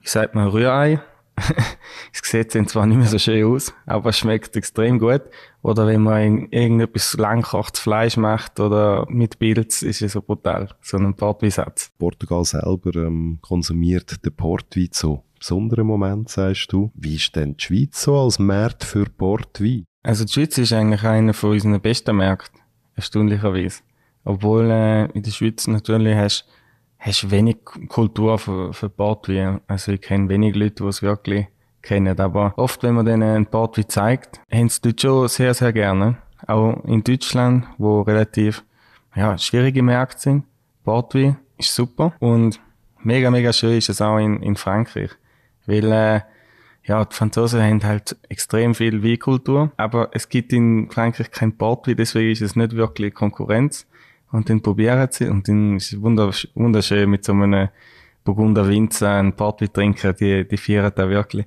[0.01, 1.01] wie sagt man, Rührei
[2.13, 5.23] es sieht zwar nicht mehr so schön aus, aber es schmeckt extrem gut.
[5.65, 10.69] Oder wenn man irgendetwas langkochtes Fleisch macht oder mit Pilz, ist es so brutal.
[10.83, 11.91] So ein Portweinsatz.
[11.99, 16.91] Portugal selber ähm, konsumiert den Portwein zu besonderen Moment, sagst du.
[16.95, 19.87] Wie ist denn die Schweiz so als Markt für Portwein?
[20.03, 22.61] Also die Schweiz ist eigentlich einer von unseren besten Märkten,
[22.95, 23.81] erstaunlicherweise.
[24.23, 26.47] Obwohl äh, in der Schweiz natürlich hast
[26.99, 27.57] hast wenig
[27.89, 29.63] Kultur für, für Portwein.
[29.67, 31.47] Also ich kenne wenig Leute, die es wirklich
[31.85, 32.19] kennen.
[32.19, 36.17] Aber oft, wenn man denen ein Portwein zeigt, haben sie dort schon sehr, sehr gerne.
[36.47, 38.65] Auch in Deutschland, wo relativ
[39.15, 40.45] ja, schwierige Märkte sind.
[40.83, 42.13] Portwein ist super.
[42.19, 42.61] Und
[43.03, 45.11] mega, mega schön ist es auch in, in Frankreich.
[45.67, 46.21] Weil, äh,
[46.87, 51.97] ja, die Franzosen haben halt extrem viel Weinkultur, aber es gibt in Frankreich kein Portwein,
[51.97, 53.87] deswegen ist es nicht wirklich Konkurrenz.
[54.31, 57.69] Und dann probieren sie und dann ist es wunderschön mit so einem
[58.25, 61.47] Burgunder Winzer ein Portwein trinken, die, die feiern da wirklich.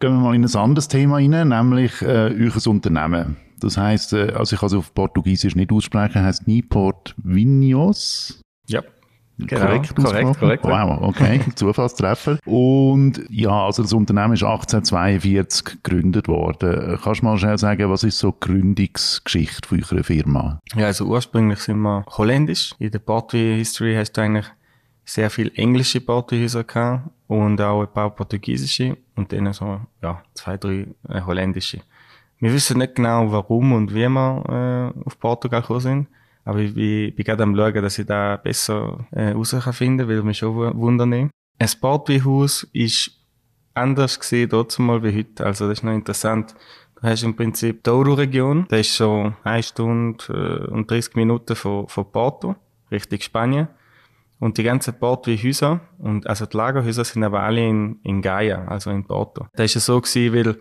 [0.00, 3.36] Gehen wir mal in ein anderes Thema rein, nämlich äh, euer Unternehmen.
[3.58, 8.40] Das heißt, äh, also ich kann es auf Portugiesisch nicht aussprechen, heißt Niport Vinhos.
[8.68, 8.82] Ja.
[9.38, 10.64] Genau, korrekt, korrekt, korrekt.
[10.64, 12.38] Wow, okay, Zufallstreffer.
[12.44, 16.98] Und ja, also das Unternehmen ist 1842 gegründet worden.
[17.02, 20.58] Kannst du mal schnell sagen, was ist so die Gründungsgeschichte von eurer Firma?
[20.74, 22.74] Ja, also ursprünglich sind wir holländisch.
[22.80, 24.46] In der Portway History hast du eigentlich
[25.08, 30.56] sehr viel englische Portugiese gehabt und auch ein paar portugiesische und dann so, ja, zwei,
[30.56, 31.80] drei äh, holländische.
[32.40, 36.08] Wir wissen nicht genau, warum und wie wir äh, auf Portugal gekommen sind.
[36.44, 40.22] Aber ich bin, bin gerade am schauen, dass ich da besser äh, raus kann weil
[40.22, 41.12] mich schon wundern.
[41.12, 43.10] Ein Sportweinhaus ist
[43.74, 45.44] anders gesehen dort mal wie heute.
[45.44, 46.54] Also das ist noch interessant.
[47.00, 48.66] Du hast im Prinzip die Douro-Region.
[48.68, 52.56] Das ist so eine Stunde äh, und 30 Minuten von, von Porto,
[52.90, 53.68] Richtung Spanien.
[54.40, 58.90] Und die ganzen Portweinhäuser, und also die Lagerhäuser sind aber alle in, in Gaia, also
[58.90, 59.46] in Porto.
[59.54, 60.56] Das ist ja so gewesen, weil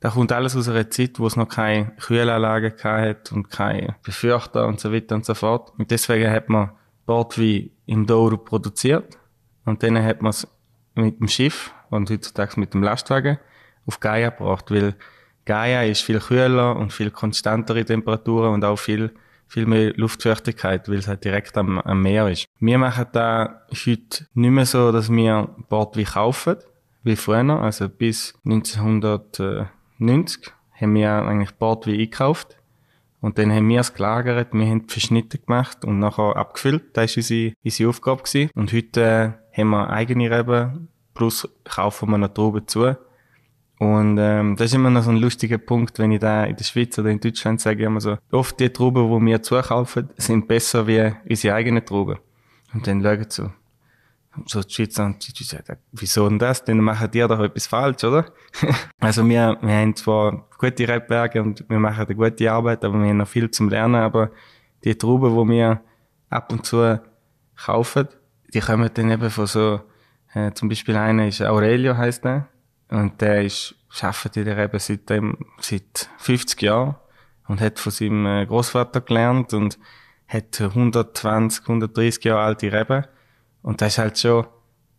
[0.00, 4.66] da kommt alles aus einer Zeit, wo es noch keine Kühlanlage hat und keine Befürchter
[4.66, 5.72] und so weiter und so fort.
[5.76, 6.70] Und deswegen hat man
[7.04, 9.18] Portwein im Douro produziert
[9.64, 10.46] und dann hat man es
[10.94, 13.38] mit dem Schiff und heutzutage mit dem Lastwagen
[13.86, 14.94] auf Gaia gebracht, weil
[15.44, 19.14] Gaia ist viel kühler und viel konstantere Temperaturen und auch viel,
[19.48, 22.46] viel mehr Luftfeuchtigkeit, weil es halt direkt am, am Meer ist.
[22.60, 26.56] Wir machen da heute nicht mehr so, dass wir Portwein kaufen,
[27.02, 32.56] wie früher, also bis 1900, 90 haben wir eigentlich Bordwein eingekauft.
[33.20, 36.96] Und dann haben wir es gelagert, wir haben die Verschnitte gemacht und nachher abgefüllt.
[36.96, 38.22] Das war unsere, unsere Aufgabe.
[38.22, 38.50] Gewesen.
[38.54, 39.00] Und heute
[39.52, 42.94] äh, haben wir eigene Reben, plus kaufen wir noch Trauben zu.
[43.78, 46.64] Und ähm, das ist immer noch so ein lustiger Punkt, wenn ich da in der
[46.64, 50.86] Schweiz oder in Deutschland sage, immer so, oft die Trauben, die wir zukaufen, sind besser
[50.86, 52.18] wie unsere eigenen Trauben.
[52.74, 53.50] Und dann schauen sie so,
[54.46, 56.64] so die Schweizer und die sagen, wieso denn das?
[56.64, 58.26] Dann machen die doch etwas falsch, oder?
[59.00, 63.08] also wir, wir haben zwar gute Rebberge und wir machen eine gute Arbeit, aber wir
[63.08, 64.32] haben noch viel zum Lernen, aber
[64.82, 65.80] die Trauben, die wir
[66.30, 67.00] ab und zu
[67.56, 68.08] kaufen,
[68.52, 69.80] die kommen dann eben von so,
[70.34, 72.48] äh, zum Beispiel einer ist Aurelio heißt der,
[72.90, 76.96] und der ist, arbeitet in der Rebe seit, dem, seit 50 Jahren
[77.46, 79.78] und hat von seinem äh, Großvater gelernt und
[80.26, 83.04] hat 120, 130 Jahre alte Reben
[83.62, 84.46] und das ist halt schon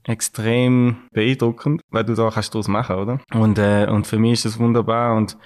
[0.04, 3.20] extrem beeindruckend, weil du da kannst daraus machen, oder?
[3.34, 5.38] Und, äh, und für mich ist das wunderbar und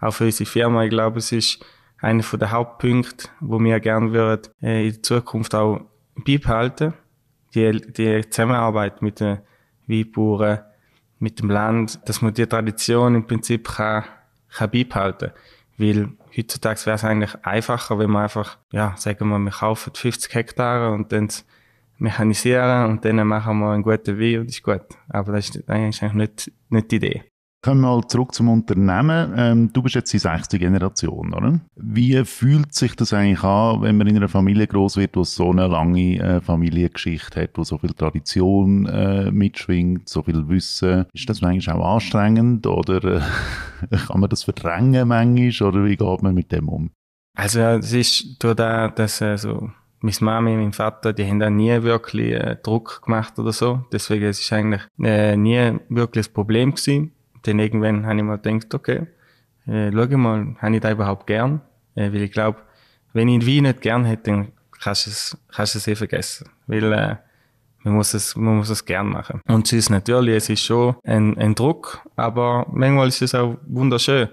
[0.00, 1.64] auch für unsere Firma, ich glaube, es ist
[2.00, 5.80] einer der Hauptpunkte, wo wir gerne würden, äh, in Zukunft auch
[6.16, 6.94] beibehalten.
[7.54, 9.38] Die, die Zusammenarbeit mit den
[9.86, 10.60] Weinbauern,
[11.22, 14.04] mit dem Land, dass man die Tradition im Prinzip kann,
[14.50, 15.30] kann beibehalten.
[15.78, 20.34] Weil heutzutage wäre es eigentlich einfacher, wenn man einfach, ja, sagen wir, wir kaufen 50
[20.34, 21.28] Hektare und dann
[21.98, 24.82] mechanisieren und dann machen wir einen guten Wein und ist gut.
[25.08, 27.31] Aber das ist eigentlich nicht, nicht die Idee.
[27.64, 29.34] Kommen wir mal zurück zum Unternehmen.
[29.36, 31.60] Ähm, du bist jetzt die sechste Generation, oder?
[31.76, 35.52] Wie fühlt sich das eigentlich an, wenn man in einer Familie groß wird, die so
[35.52, 41.06] eine lange äh, Familiengeschichte hat, wo so viel Tradition äh, mitschwingt, so viel Wissen?
[41.12, 46.22] Ist das eigentlich auch anstrengend oder äh, kann man das verdrängen manchmal oder wie geht
[46.22, 46.90] man mit dem um?
[47.36, 49.70] Also es ist durch das, dass äh, so
[50.00, 53.84] meine Mami, mein Vater, die haben da nie wirklich Druck gemacht oder so.
[53.92, 57.12] Deswegen es ist eigentlich nie wirklich ein Problem gewesen.
[57.42, 59.06] Dann irgendwann habe ich mir gedacht, okay,
[59.66, 61.60] äh, schau mal, habe ich da überhaupt gern?
[61.94, 62.58] Äh, weil ich glaube,
[63.12, 66.48] wenn ich Wein nicht gern hätte, dann kannst du es, kannst du es eh vergessen.
[66.66, 67.16] Weil äh,
[67.84, 69.40] man muss es, man muss es gern machen.
[69.48, 73.56] Und es ist natürlich, es ist schon ein, ein Druck, aber manchmal ist es auch
[73.66, 74.28] wunderschön.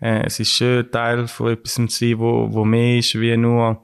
[0.00, 3.80] Äh, es ist schön, Teil von etwas zu sein, wo, wo mehr ist wie nur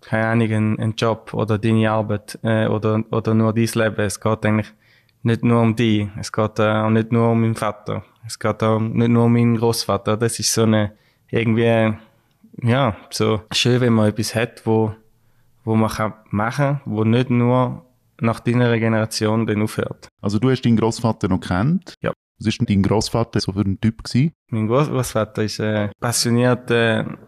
[0.00, 4.00] keine Ahnung, ein, ein Job oder deine Arbeit äh, oder, oder nur dein Leben.
[4.00, 4.72] Es geht eigentlich
[5.22, 6.08] nicht nur um dich.
[6.18, 8.04] Es geht auch nicht nur um meinen Vater.
[8.26, 10.16] Es geht auch nicht nur um meinen Großvater.
[10.16, 10.92] Das ist so eine,
[11.30, 11.94] irgendwie,
[12.62, 14.94] ja, so schön, wenn man etwas hat, wo,
[15.64, 17.84] wo man kann machen, wo nicht nur
[18.20, 20.08] nach deiner Generation dann aufhört.
[20.20, 21.94] Also du hast deinen Großvater noch kennt?
[22.00, 22.12] Ja.
[22.38, 24.32] Was ist denn dein Großvater so für ein Typ gewesen?
[24.48, 27.18] Mein Großvater ist äh, passionierter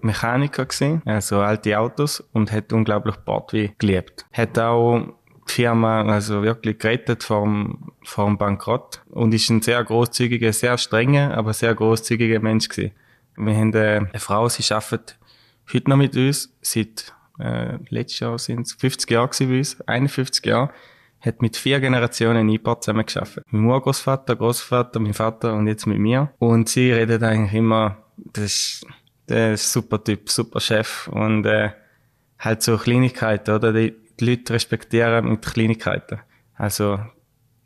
[0.00, 4.26] Mechaniker gewesen, also alte Autos und hat unglaublich Bordwein geliebt.
[4.32, 5.14] Hat auch
[5.50, 11.52] Firma also wirklich gerettet vom, vom Bankrott und ist ein sehr großzügiger, sehr strenger, aber
[11.52, 12.92] sehr großzügiger Mensch gewesen.
[13.36, 15.18] Wir haben eine Frau, sie arbeitet
[15.72, 19.80] heute noch mit uns, seit äh, letztes Jahr sind es 50 Jahre gewesen bei uns,
[19.86, 20.70] 51 Jahre,
[21.20, 23.40] hat mit vier Generationen IPA zusammen geschafft.
[23.50, 26.30] Mein Urgroßvater, Großvater, mein Vater und jetzt mit mir.
[26.38, 28.86] Und sie redet eigentlich immer, das ist,
[29.28, 31.70] der ist super Typ, super Chef und äh,
[32.38, 33.72] halt so Kleinigkeiten, oder?
[33.72, 36.20] Die, die Leute respektieren mit Kleinigkeiten.
[36.54, 37.00] Also,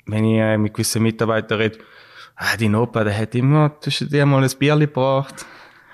[0.07, 1.79] wenn ich äh, mit gewissen Mitarbeitern rede,
[2.37, 5.47] ah, dein Opa, der hat immer zwischen dir mal ein Bier gebracht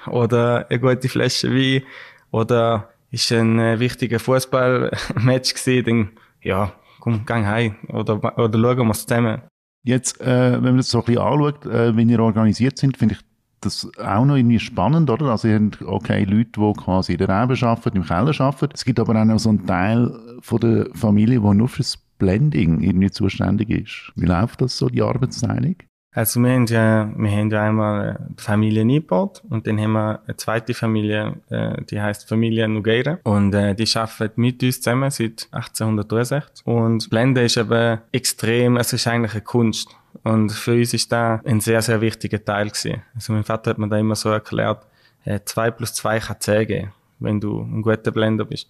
[0.07, 1.83] oder eine gute Flasche Wein
[2.31, 6.11] oder ist ein äh, wichtiger Fußballmatch gewesen, dann,
[6.43, 9.43] ja, komm, gang heim oder, oder schauen wir es zusammen.
[9.83, 13.15] Jetzt, äh, wenn man das so ein bisschen anschaut, äh, wenn ihr organisiert sind, finde
[13.15, 13.30] ich
[13.61, 15.27] das auch noch irgendwie spannend, oder?
[15.27, 18.73] Also ihr habt, okay, Leute, die quasi in der Rebe arbeiten, im Keller arbeiten.
[18.75, 22.81] Es gibt aber auch noch so einen Teil von der Familie, der nur fürs Blending
[22.81, 24.13] irgendwie zuständig ist.
[24.17, 25.77] Wie läuft das so, die Arbeitsteilung?
[26.13, 30.21] Also wir haben ja, wir haben ja einmal die Familie eingebaut und dann haben wir
[30.27, 35.11] eine zweite Familie, äh, die heißt Familie Nogueira und äh, die arbeiten mit uns zusammen
[35.11, 40.95] seit 1863 und Blenden ist eben extrem, es ist eigentlich eine Kunst und für uns
[40.95, 43.03] ist da ein sehr, sehr wichtiger Teil gewesen.
[43.15, 44.87] Also mein Vater hat mir da immer so erklärt,
[45.25, 48.69] äh, 2 plus 2 kann 10 geben, wenn du ein guter Blender bist.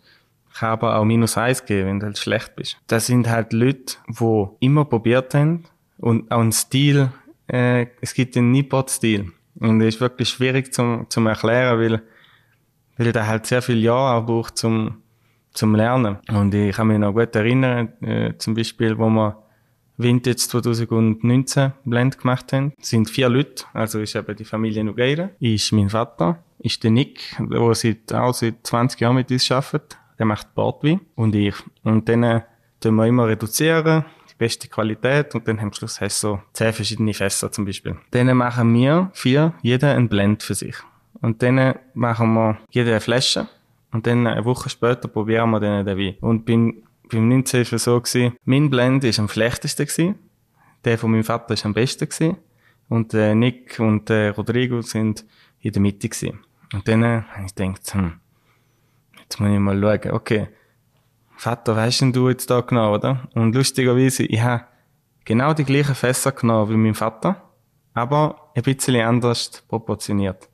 [0.54, 2.76] Kann aber auch minus 1 geben, wenn du halt schlecht bist.
[2.86, 5.64] Das sind halt Leute, die immer probiert haben
[5.98, 7.10] und auch einen Stil
[7.50, 9.32] äh, es gibt den Nippot-Stil.
[9.58, 12.02] Und das ist wirklich schwierig zum, zum erklären, weil,
[12.96, 15.02] weil der halt sehr viel Jahre auch braucht zum,
[15.52, 16.18] zum Lernen.
[16.28, 19.36] Und ich kann mich noch gut erinnern, äh, zum Beispiel, wo wir
[20.02, 25.30] Vintage 2019 Blend gemacht haben, Es sind vier Leute, also ist eben die Familie Nogueira,
[25.40, 29.98] ist mein Vater, ist der Nick, der seit, auch seit 20 Jahren mit uns arbeitet,
[30.18, 31.54] der macht Bordwein und ich.
[31.82, 32.40] Und dann äh,
[32.80, 34.04] tun wir immer reduzieren,
[34.40, 37.96] beste Qualität und dann am Schluss hast so zehn verschiedene Fässer zum Beispiel.
[38.10, 40.76] Dann machen wir vier, jeder ein Blend für sich.
[41.20, 43.48] Und dann machen wir jede eine Flasche
[43.92, 46.16] und dann eine Woche später probieren wir dann den Wein.
[46.20, 50.14] Und beim, beim 19 war es so, gewesen, mein Blend ist am schlechtesten gewesen,
[50.84, 52.36] der von meinem Vater ist am besten gewesen
[52.88, 55.24] und äh, Nick und äh, Rodrigo sind
[55.60, 56.40] in der Mitte gewesen.
[56.72, 58.20] Und dann äh, habe ich gedacht, hm,
[59.22, 60.48] jetzt muss ich mal schauen, okay,
[61.36, 63.28] Vater, hast denn du jetzt da genau, oder?
[63.34, 64.64] Und lustigerweise, ich habe
[65.24, 67.50] genau die gleichen Fässer genommen wie mein Vater,
[67.94, 70.48] aber ein bisschen anders proportioniert.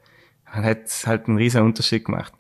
[0.45, 2.33] Er hat halt einen riesen Unterschied gemacht.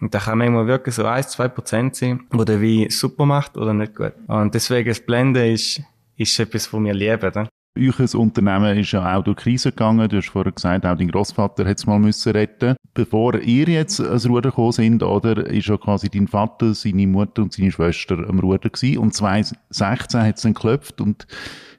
[0.00, 3.56] Und da kann manchmal wirklich so 1, 2 Prozent sein, wo der Wein super macht
[3.56, 4.12] oder nicht gut.
[4.26, 5.82] Und deswegen das Blenden ist,
[6.16, 7.48] ist etwas, was wir lieben, oder?
[7.78, 10.08] Euch Unternehmen ist ja auch durch Krise gegangen.
[10.08, 12.74] Du hast vorher gesagt, auch dein Großvater hat es mal müssen retten.
[12.92, 17.42] Bevor ihr jetzt ans Ruder gekommen sind, oder, ist ja quasi dein Vater, seine Mutter
[17.42, 18.98] und seine Schwester am Ruder gewesen.
[18.98, 21.28] Und 2016 hat es dann geklopft und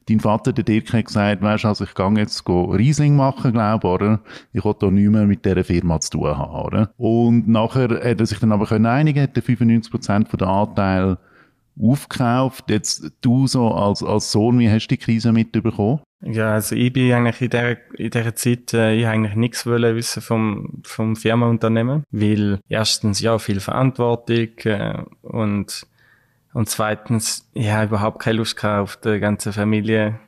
[0.10, 4.20] dein Vater, der Dirk, hat gesagt, weißt, also ich gehe jetzt Riesling machen, glaube oder?
[4.54, 6.92] Ich will da nicht mehr mit dieser Firma zu tun haben, oder?
[6.98, 11.18] Und nachher hat er sich dann aber einigen, hat er 95% von der Anteil
[11.82, 12.70] aufgekauft.
[12.70, 16.02] Jetzt du so als, als Sohn, wie hast du die Krise mitbekommen?
[16.22, 19.96] Ja, also ich bin eigentlich in dieser, in dieser Zeit, äh, ich eigentlich nichts wollen
[19.96, 25.88] wissen vom, vom Firmenunternehmen, weil erstens, ja, viel Verantwortung, äh, und,
[26.54, 30.20] und zweitens, habe überhaupt keine Lust gehabt auf die ganze Familie,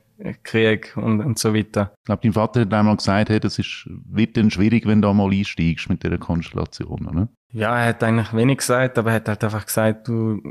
[0.43, 1.93] Krieg und, und so weiter.
[1.99, 5.07] Ich glaube, dein Vater hat einmal gesagt, hey, das ist, wird dann schwierig, wenn du
[5.07, 7.27] da mal einsteigst mit dieser Konstellation, oder?
[7.51, 10.41] Ja, er hat eigentlich wenig gesagt, aber er hat halt einfach gesagt, du,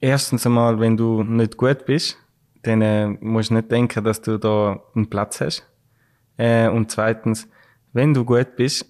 [0.00, 2.16] erstens einmal, wenn du nicht gut bist,
[2.62, 5.66] dann äh, musst du nicht denken, dass du da einen Platz hast.
[6.36, 7.48] Äh, und zweitens,
[7.92, 8.86] wenn du gut bist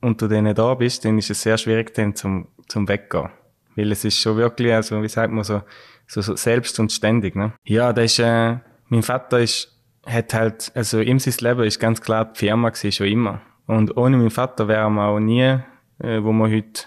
[0.00, 3.30] und du dann da bist, dann ist es sehr schwierig, dann zum, zum Weggehen.
[3.76, 5.62] Weil es ist schon wirklich, also, wie sagt man so,
[6.06, 7.52] so, so selbst und ständig, ne?
[7.64, 8.56] Ja, das ist, äh,
[8.88, 9.68] mein Vater ist,
[10.06, 13.40] hat halt, also ihm sein Leben ist ganz klar die Firma gewesen, schon immer.
[13.66, 15.58] Und ohne meinen Vater wären wir auch nie,
[15.98, 16.84] äh, wo wir heute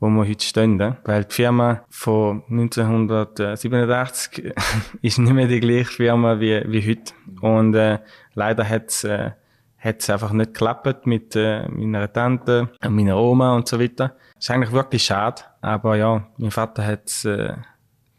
[0.00, 0.78] wo wir heute stehen.
[1.04, 4.54] Weil die Firma von 1987
[5.02, 7.12] ist nicht mehr die gleiche Firma wie, wie heute.
[7.40, 7.98] Und äh,
[8.34, 9.30] leider hat's äh,
[9.78, 14.16] hat's einfach nicht geklappt mit äh, meiner Tante, meiner Oma und so weiter.
[14.38, 15.42] Ist eigentlich wirklich schade.
[15.60, 17.54] Aber ja, mein Vater hat äh,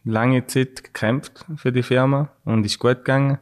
[0.03, 3.39] lange Zeit gekämpft für die Firma und ist gut gegangen.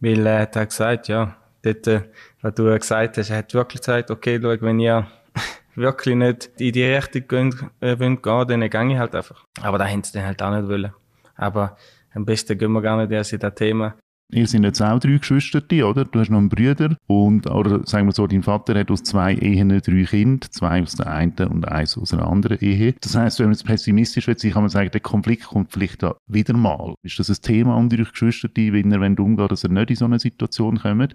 [0.00, 2.02] Weil er hat gesagt, ja, dort, äh,
[2.42, 5.06] was du gesagt hast, er hat wirklich gesagt, okay, schau, wenn ihr
[5.74, 9.44] wirklich nicht in die Richtung gehen, äh, wollen gehen, dann gehe ich halt einfach.
[9.60, 10.92] Aber da haben sie dann halt auch nicht wollen.
[11.36, 11.76] Aber
[12.14, 13.96] am besten gehen wir gar nicht erst in das Thema.
[14.32, 16.04] Ihr seid jetzt auch drei Geschwister, oder?
[16.04, 19.34] Du hast noch einen Bruder und, oder sagen wir so, dein Vater hat aus zwei
[19.34, 22.94] Ehen drei Kinder, zwei aus der einen und eins aus einer anderen Ehe.
[23.00, 26.16] Das heißt, wenn man jetzt pessimistisch wird, kann man sagen, der Konflikt kommt vielleicht da
[26.26, 26.94] wieder mal.
[27.02, 29.96] Ist das ein Thema unter euch Geschwister, wenn ihr wenn umgeht, dass ihr nicht in
[29.96, 31.14] so eine Situation kommt?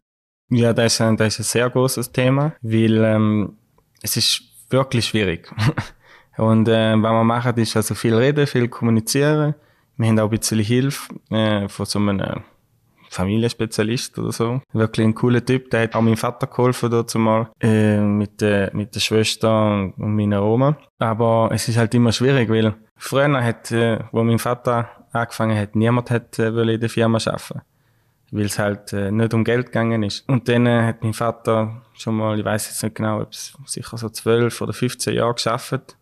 [0.50, 3.58] Ja, das ist ein, das ist ein sehr großes Thema, weil ähm,
[4.02, 5.52] es ist wirklich schwierig.
[6.38, 9.56] und äh, was wir machen, ist also viel reden, viel kommunizieren.
[9.98, 12.44] Wir haben auch ein bisschen Hilfe äh, von so einem
[13.10, 14.62] Familienspezialist oder so.
[14.72, 18.72] Wirklich ein cooler Typ, der hat auch meinem Vater geholfen dort mal, äh, mit, der,
[18.74, 20.78] mit der Schwester und meiner Oma.
[21.00, 25.76] Aber es ist halt immer schwierig, weil früher hat, äh, wo mein Vater angefangen hat,
[25.76, 27.62] niemand hat, äh, in der Firma arbeiten
[28.32, 30.28] weil es halt äh, nicht um Geld gegangen ist.
[30.28, 33.54] Und dann äh, hat mein Vater schon mal, ich weiß jetzt nicht genau, ob es
[33.66, 35.98] sicher so zwölf oder 15 Jahre geschafft.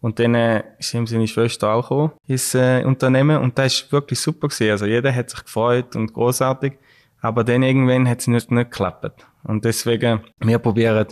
[0.00, 3.38] Und dann äh, ist ihm seine Schwester auch gekommen, ins äh, Unternehmen.
[3.38, 4.70] Und das ist wirklich super gewesen.
[4.70, 6.74] Also jeder hat sich gefreut und großartig.
[7.20, 9.26] Aber dann irgendwann hat es nicht, nicht geklappt.
[9.44, 11.06] Und deswegen, wir probieren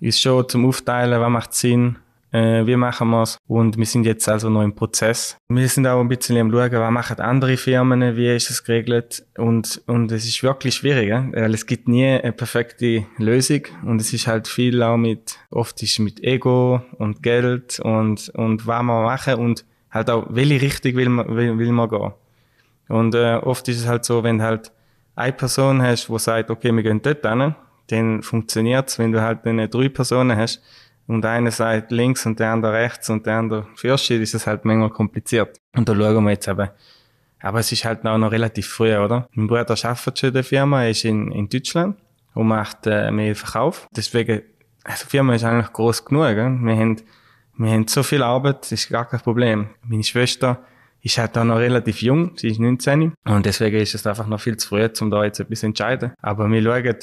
[0.00, 1.96] uns schon zum Aufteilen, was macht Sinn,
[2.36, 3.38] äh, wie machen wir es?
[3.46, 5.38] Und wir sind jetzt also noch im Prozess.
[5.48, 9.24] Wir sind auch ein bisschen am schauen, was machen andere Firmen, wie ist es geregelt?
[9.38, 11.26] Und, und es ist wirklich schwierig, ja?
[11.32, 15.82] weil es gibt nie eine perfekte Lösung und es ist halt viel auch mit, oft
[15.82, 20.94] ist mit Ego und Geld und, und was wir machen und halt auch, welche Richtung
[20.96, 22.12] will man, will, will man gehen.
[22.88, 24.72] Und äh, oft ist es halt so, wenn halt
[25.14, 27.54] eine Person hast, die sagt, okay, wir gehen dort hin,
[27.88, 28.98] dann funktioniert es.
[28.98, 30.60] Wenn du halt eine drei Personen hast,
[31.06, 34.64] und einer sagt links und der andere rechts und der andere fürst, ist es halt
[34.64, 35.60] manchmal kompliziert.
[35.74, 36.68] Und da schauen wir jetzt eben.
[37.40, 39.28] Aber es ist halt auch noch relativ früh, oder?
[39.32, 41.96] Mein Bruder arbeitet schon in der Firma, er ist in, in Deutschland
[42.34, 43.86] und macht äh, mehr Verkauf.
[43.94, 44.42] Deswegen,
[44.84, 46.26] also die Firma ist eigentlich groß genug.
[46.28, 46.58] Gell?
[46.60, 46.96] Wir, haben,
[47.56, 49.68] wir haben so viel Arbeit, das ist gar kein Problem.
[49.84, 50.64] Meine Schwester
[51.02, 54.40] ist halt auch noch relativ jung, sie ist 19 und deswegen ist es einfach noch
[54.40, 56.14] viel zu früh, um da jetzt etwas zu entscheiden.
[56.20, 56.96] Aber wir schauen,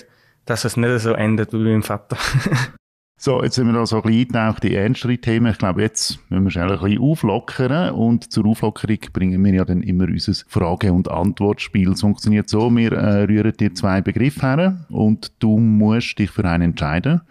[0.46, 2.18] dass es nicht so endet wie mein Vater.
[3.20, 5.52] So, jetzt sind wir da so ein bisschen eingetaucht in ernstere Themen.
[5.52, 7.94] Ich glaube, jetzt müssen wir schnell ein bisschen auflockern.
[7.94, 11.92] Und zur Auflockerung bringen wir ja dann immer unser Frage- und Antwortspiel.
[11.92, 16.44] Es funktioniert so, wir äh, rühren dir zwei Begriffe her und du musst dich für
[16.44, 17.22] einen entscheiden.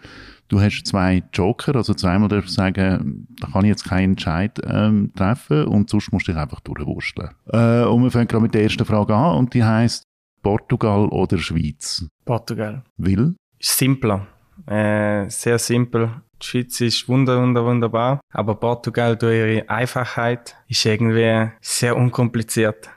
[0.48, 4.60] Du hast zwei Joker, also zweimal darfst du sagen, da kann ich jetzt keinen Entscheid
[4.64, 7.30] ähm, treffen und sonst musst du dich einfach durchwursteln.
[7.46, 10.04] Äh, und wir fangen gerade mit der ersten Frage an und die heißt
[10.42, 12.06] Portugal oder Schweiz?
[12.24, 12.82] Portugal.
[12.98, 13.34] Will?
[13.60, 14.26] Simpler.
[14.66, 16.10] Äh, sehr simpel.
[16.40, 18.20] Die Schweiz ist wunder, wunder, wunderbar.
[18.30, 22.90] Aber Portugal durch ihre Einfachheit ist irgendwie sehr unkompliziert.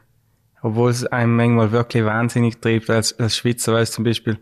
[0.61, 4.39] Obwohl es einem manchmal wirklich wahnsinnig treibt als, als Schweizer, weil es zum Beispiel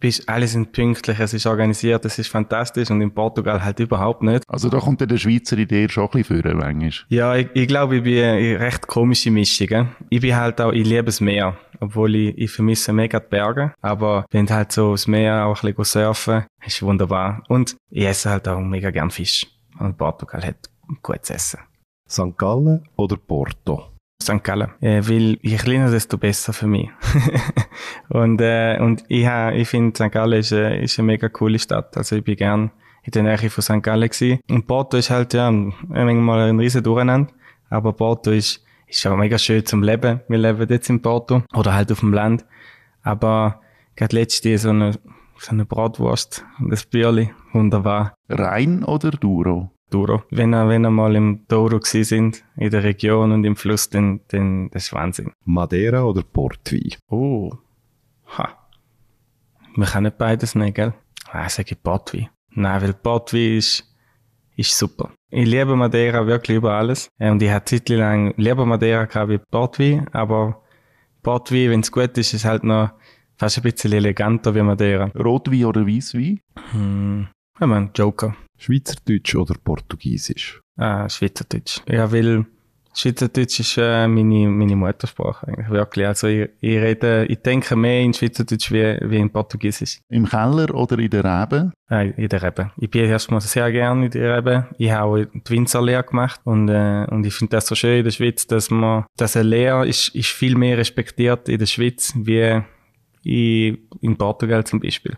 [0.00, 4.22] bist, alle sind pünktlich, es ist organisiert, es ist fantastisch und in Portugal halt überhaupt
[4.22, 4.42] nicht.
[4.48, 6.92] Also da kommt der Schweizer Idee schon ein bisschen vor, manchmal.
[7.08, 9.66] Ja, ich, ich glaube, ich bin eine recht komische Mischung.
[9.66, 9.88] Gell?
[10.10, 13.74] Ich bin halt auch, ich liebe es Meer, obwohl ich, ich vermisse mega die Berge,
[13.80, 17.42] aber wenn halt so das Meer auch ein bisschen surfen, ist wunderbar.
[17.48, 19.46] Und ich esse halt auch mega gern Fisch.
[19.78, 20.70] Und Portugal hat
[21.02, 21.60] gutes Essen.
[22.08, 22.36] St.
[22.36, 23.90] Gallen oder Porto?
[24.22, 24.42] St.
[24.42, 24.70] Gallen.
[24.80, 26.88] Äh, weil je kleiner, desto besser für mich.
[28.08, 30.12] und, äh, und ich, ich finde, St.
[30.12, 31.96] Gallen ist, äh, ist eine mega coole Stadt.
[31.96, 32.70] Also ich bin gern
[33.02, 33.82] in der Nähe von St.
[33.82, 34.40] Gallen gewesen.
[34.48, 37.32] Und Porto ist halt, ja, manchmal ein riesen Durcheinander.
[37.68, 38.63] Aber Porto ist,
[38.98, 40.20] ist auch mega schön zum Leben.
[40.28, 41.42] Wir leben jetzt in Porto.
[41.54, 42.44] Oder halt auf dem Land.
[43.02, 43.60] Aber
[43.96, 44.92] gerade letzte so eine,
[45.38, 47.30] so eine Bratwurst und das Bierli.
[47.52, 48.14] Wunderbar.
[48.28, 49.70] Rhein oder Duro?
[49.90, 50.22] Douro.
[50.30, 53.90] Wenn er, wenn er mal im Douro gewesen sind, in der Region und im Fluss,
[53.90, 55.32] dann, dann, das ist Wahnsinn.
[55.44, 56.94] Madeira oder Portwein?
[57.08, 57.52] Oh.
[58.38, 58.48] Ha.
[59.76, 60.94] Wir können nicht beides nehmen, gell?
[61.30, 62.28] Ah, ich sage Portwein.
[62.50, 63.84] Nein, weil Portwein ist,
[64.56, 65.12] ist super.
[65.36, 67.08] Ich liebe Madeira wirklich über alles.
[67.18, 70.62] Und ich habe Zeit lang lieber Madeira gehabt wie Portwein, aber
[71.24, 72.90] Portwein, wenn es gut ist, ist halt noch
[73.36, 75.06] fast ein bisschen eleganter wie Madeira.
[75.06, 76.38] Rotwein oder Weißwein?
[76.70, 77.26] Hm.
[77.58, 78.36] Ja, man, Joker.
[78.58, 80.60] Schweizerdeutsch oder Portugiesisch?
[80.76, 81.80] Ah, Schweizerdeutsch.
[81.88, 82.46] Ja, weil
[82.94, 86.06] Schweizerdeutsch ist äh, meine, meine Muttersprache eigentlich, wirklich.
[86.06, 90.00] Also ich, ich rede, ich denke mehr in Schweizerdeutsch wie, wie in Portugiesisch.
[90.08, 91.72] Im Keller oder in der Rebe?
[91.88, 92.70] Nein, in der Rebe.
[92.76, 94.68] Ich bin erstmal sehr gerne in der Rebe.
[94.78, 98.04] Ich habe auch die Winzerlehre gemacht und, äh, und ich finde das so schön in
[98.04, 102.12] der Schweiz, dass man, dass eine Lehre ist, ist viel mehr respektiert in der Schweiz
[102.16, 102.62] wie
[103.24, 105.16] in, in Portugal zum Beispiel.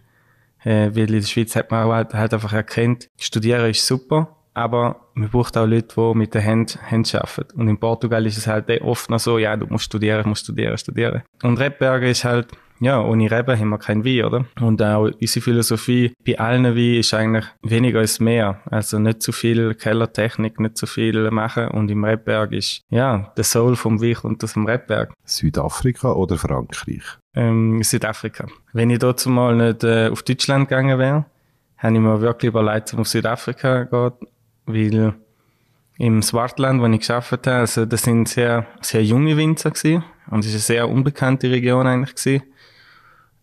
[0.64, 4.96] Äh, weil in der Schweiz hat man halt, halt einfach erkannt, studieren ist super, aber
[5.12, 7.60] man braucht auch Leute, die mit den Händen, Händen arbeiten.
[7.60, 10.78] Und in Portugal ist es halt oft noch so, ja, du musst studieren, musst studieren,
[10.78, 11.22] studieren.
[11.42, 12.48] Und Rebberger ist halt,
[12.80, 14.46] ja, ohne Reben haben wir kein Wein, oder?
[14.58, 18.62] Und auch unsere Philosophie bei allen Wein ist eigentlich weniger als mehr.
[18.70, 21.68] Also nicht zu viel Kellertechnik, nicht zu viel machen.
[21.68, 25.12] Und im Rebberg ist, ja, der Soul vom Wein kommt aus dem Rebberg.
[25.24, 27.04] Südafrika oder Frankreich?
[27.34, 28.46] Ähm, Südafrika.
[28.72, 31.26] Wenn ich dort mal nicht äh, auf Deutschland gegangen wäre,
[31.76, 34.28] habe ich mir wirklich überlegt, um auf Südafrika zu gehen,
[34.66, 35.14] weil
[35.98, 40.04] im Swartland, wo ich geschafft habe, also das sind sehr, sehr junge Winzer gewesen.
[40.30, 42.42] Und es ist eine sehr unbekannte Region eigentlich gewesen.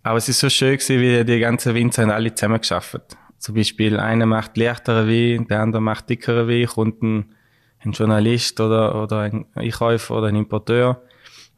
[0.04, 3.18] Aber es ist so schön gewesen, wie die ganzen Winzer alle zusammen geschafft.
[3.40, 7.34] Zum Beispiel einer macht leichtere Wein, der andere macht dickere Wein, kommt ein,
[7.80, 11.02] ein Journalist oder, oder ein Einkäufer oder ein Importeur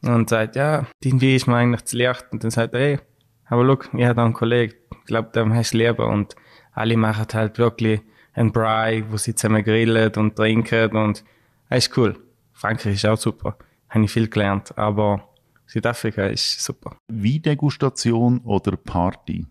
[0.01, 2.25] und sagt, ja, dein Wein ist mir eigentlich zu leicht.
[2.31, 2.99] Und dann sagt er, hey,
[3.47, 6.07] aber schau, ich habe da einen Kollegen, ich glaube, dem hast du lieber.
[6.07, 6.35] Und
[6.73, 8.01] alle machen halt wirklich
[8.35, 11.23] ein Bry, wo sie zusammen grillen und trinken und
[11.69, 12.15] das ist cool.
[12.53, 13.57] Frankreich ist auch super.
[13.89, 15.27] Habe ich viel gelernt, aber
[15.65, 16.95] Südafrika ist super.
[17.07, 19.45] Weindegustation oder Party?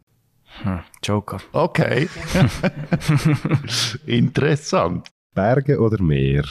[0.62, 1.38] Hm, Joker.
[1.52, 2.08] Okay.
[4.06, 5.08] Interessant.
[5.34, 6.44] Berge oder Meer?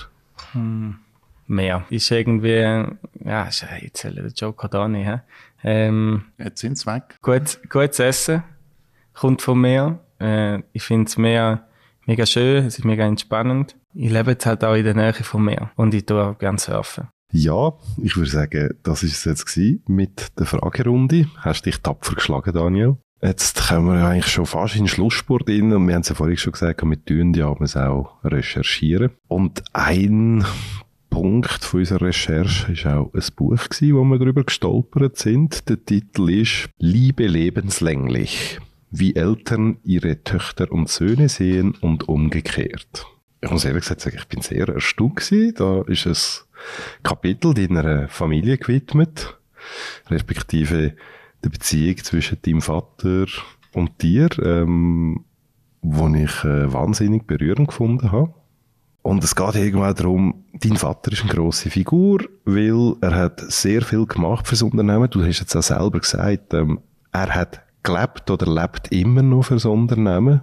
[0.51, 0.99] Hm,
[1.47, 1.85] mehr.
[1.89, 2.59] Ist irgendwie,
[3.23, 5.19] ja, ist, jetzt der Joker da nicht, hä?
[5.63, 7.17] Ähm, Jetzt sind sie weg.
[7.21, 8.43] gut, gutes Essen
[9.13, 9.99] kommt vom Meer.
[10.19, 11.65] Äh, ich finde das Meer
[12.05, 13.75] mega schön, es ist mega entspannend.
[13.93, 16.57] Ich lebe jetzt halt auch in der Nähe vom Meer und ich tue auch gerne
[16.57, 17.07] surfen.
[17.31, 21.27] Ja, ich würde sagen, das ist es jetzt mit der Fragerunde.
[21.37, 22.97] Hast dich tapfer geschlagen, Daniel?
[23.23, 26.15] Jetzt kommen wir eigentlich schon fast in den Schlussspurt rein und wir haben es ja
[26.15, 29.11] vorhin schon gesagt, wir tun ja es auch recherchieren.
[29.27, 30.45] Und ein
[31.09, 35.69] Punkt von unserer Recherche ist auch ein Buch gewesen, wo wir darüber gestolpert sind.
[35.69, 38.59] Der Titel ist Liebe lebenslänglich.
[38.95, 43.07] Wie Eltern ihre Töchter und Söhne sehen und umgekehrt.
[43.41, 45.31] Ich muss ehrlich gesagt sagen, ich bin sehr erstaunt.
[45.55, 46.15] Da ist ein
[47.01, 49.35] Kapitel deiner Familie gewidmet,
[50.11, 50.93] respektive
[51.43, 53.25] der Beziehung zwischen deinem Vater
[53.73, 55.25] und dir, ähm,
[55.81, 58.31] wo ich äh, wahnsinnig berührend gefunden habe.
[59.01, 63.81] Und es geht irgendwann darum, dein Vater ist eine grosse Figur, weil er hat sehr
[63.81, 65.09] viel gemacht für das Unternehmen.
[65.09, 66.79] Du hast jetzt auch selber gesagt, ähm,
[67.11, 70.41] er hat gelebt oder lebt immer noch für das Unternehmen.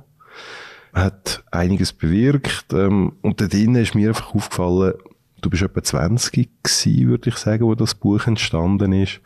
[0.92, 2.72] Er hat einiges bewirkt.
[2.72, 4.94] Ähm, und da drinnen ist mir einfach aufgefallen,
[5.40, 9.20] du bist etwa 20 gewesen, würde ich sagen, wo das Buch entstanden ist.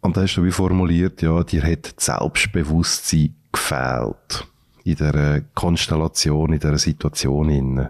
[0.00, 4.46] Und da hast du wie formuliert, ja, dir hat Selbstbewusstsein gefehlt
[4.84, 7.48] in dieser Konstellation, in dieser Situation.
[7.48, 7.88] Innen.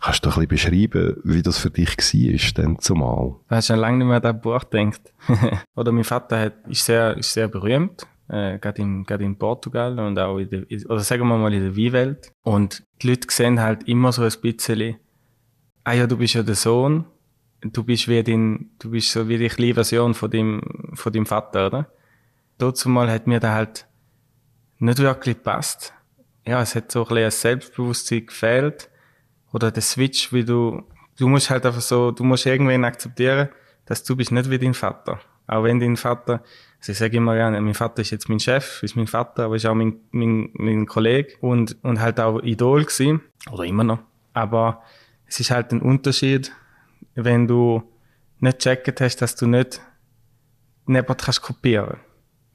[0.00, 3.36] Kannst du ein bisschen beschreiben, wie das für dich war, denn zumal?
[3.48, 5.12] Du hast schon lange nicht mehr an das Buch gedacht.
[5.76, 9.98] oder mein Vater hat, ist, sehr, ist sehr berühmt, äh, gerade in, gerade in Portugal
[9.98, 12.32] und auch in der, oder sagen wir mal in der Weinwelt.
[12.42, 14.96] Und die Leute sehen halt immer so ein bisschen,
[15.84, 17.04] ah ja, du bist ja der Sohn,
[17.60, 20.62] du bist wie dein, du bist so wie die kleine Version von dem,
[20.94, 21.92] von dem Vater, oder?
[22.56, 23.86] Dazu mal hat mir da halt
[24.78, 25.92] nicht wirklich gepasst.
[26.46, 28.89] Ja, es hat so ein bisschen ein Selbstbewusstsein gefehlt.
[29.52, 30.82] Oder der Switch, wie du,
[31.18, 33.48] du musst halt einfach so, du musst irgendwann akzeptieren,
[33.86, 35.20] dass du bist nicht wie dein Vater.
[35.46, 36.42] Auch wenn dein Vater,
[36.78, 39.56] also ich sage immer gerne, mein Vater ist jetzt mein Chef, ist mein Vater, aber
[39.56, 43.20] ist auch mein, mein, mein Kollege und, und halt auch Idol gewesen.
[43.50, 43.98] Oder immer noch.
[44.32, 44.82] Aber
[45.26, 46.52] es ist halt ein Unterschied,
[47.14, 47.82] wenn du
[48.38, 49.80] nicht gecheckt hast, dass du nicht
[50.86, 51.98] jemanden kannst kopieren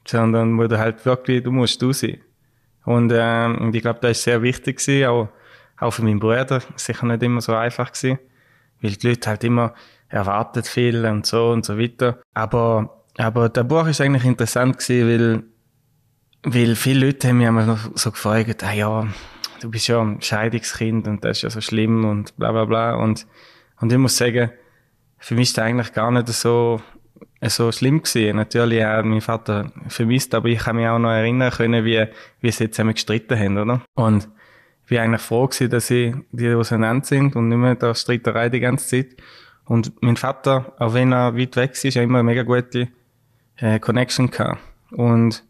[0.08, 2.20] sondern wo du halt wirklich, du musst du sein.
[2.84, 5.28] Und, ähm, ich glaube, das ist sehr wichtig gewesen, auch,
[5.78, 8.18] auch für meinen Bruder, sicher nicht immer so einfach gewesen,
[8.80, 9.74] weil die Leute halt immer
[10.08, 12.20] erwartet viel und so und so weiter.
[12.34, 15.08] Aber, aber der Buch ist eigentlich interessant gewesen,
[16.44, 19.06] weil, weil viele Leute haben mich immer noch so gefragt, ah ja,
[19.60, 22.94] du bist ja ein Scheidungskind und das ist ja so schlimm und bla bla bla.
[22.94, 23.26] Und,
[23.80, 24.50] und ich muss sagen,
[25.18, 26.80] für mich ist das eigentlich gar nicht so,
[27.42, 28.36] so schlimm gewesen.
[28.36, 32.06] Natürlich hat mein Vater vermisst, aber ich kann mich auch noch erinnern können, wie,
[32.40, 33.82] wie sie zusammen gestritten haben, oder?
[33.94, 34.28] Und
[34.86, 38.60] bin eigentlich froh gewesen, dass sie die auseinander sind und nicht mehr da Streiterei die
[38.60, 39.16] ganze Zeit.
[39.64, 42.88] Und mein Vater, auch wenn er weit weg ist, hat immer eine mega gute
[43.56, 44.60] äh, Connection gehabt.
[44.92, 45.44] Und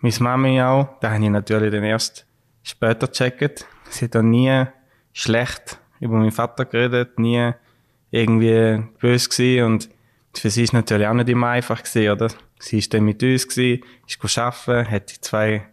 [0.00, 2.24] meine Mami auch, da habe ich natürlich dann erst
[2.62, 3.66] später gecheckt.
[3.90, 4.64] Sie hat dann nie
[5.12, 7.52] schlecht über meinen Vater geredet, nie
[8.10, 9.90] irgendwie böse gewesen und
[10.34, 12.28] für sie ist natürlich auch nicht immer einfach gewesen, oder?
[12.60, 15.66] Sie ist dann mit uns gewesen, ist arbeiten, hat zwei,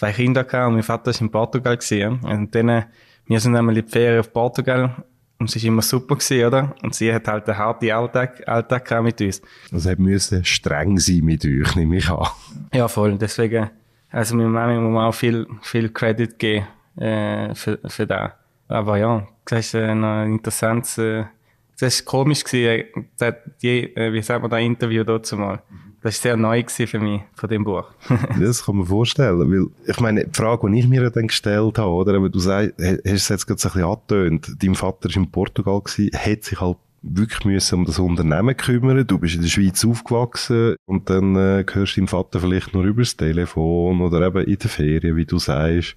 [0.00, 2.20] zwei Kinder gehabt und mein Vater ist in Portugal gewesen.
[2.20, 2.84] Und dann,
[3.26, 5.04] wir sind einmal in die Ferien auf Portugal
[5.38, 6.74] und es ist immer super gewesen, oder?
[6.82, 9.42] Und sie hat halt einen harten Alltag, Alltag gehabt mit uns.
[9.70, 12.26] Also, er müsste streng sein mit euch, nehme ich an.
[12.72, 13.18] Ja, voll.
[13.18, 13.68] Deswegen,
[14.10, 18.32] also, meiner Mami muss man auch viel, viel Credit geben, äh, für, für das.
[18.68, 21.24] Aber ja, das ist ein interessantes, äh,
[21.78, 23.06] das ist komisch gewesen,
[23.62, 25.62] die, äh, wie sagen wir, das Interview dazu mal.
[26.02, 27.84] Das war sehr neu für mich, von dem Buch.
[28.40, 31.90] das kann man vorstellen, weil, ich meine, die Frage, die ich mir dann gestellt habe,
[31.90, 35.16] oder, aber du sagst, hast es jetzt gerade so ein bisschen angetönt, dein Vater war
[35.16, 39.06] in Portugal gewesen, hat sich halt wirklich müssen um das Unternehmen kümmern.
[39.06, 42.84] Du bist in der Schweiz aufgewachsen und dann äh, hörst du deinem Vater vielleicht nur
[42.84, 45.94] übers Telefon oder eben in der Ferien, wie du sagst.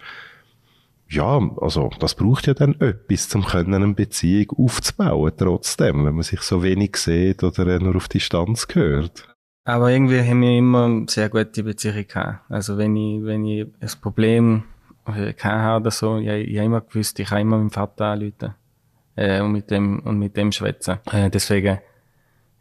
[1.10, 6.42] Ja, also das braucht ja dann etwas, können eine Beziehung aufzubauen, trotzdem, wenn man sich
[6.42, 9.33] so wenig sieht oder äh, nur auf Distanz gehört.
[9.66, 12.52] Aber irgendwie haben wir immer sehr gute Beziehungen gehabt.
[12.52, 14.64] Also wenn ich, wenn ich ein Problem
[15.06, 18.56] hatte oder so, ich, ich habe immer gewusst, ich kann immer meinem Vater anrufen
[19.16, 21.00] äh, und mit dem und mit dem schwätzen.
[21.12, 21.80] Äh, deswegen,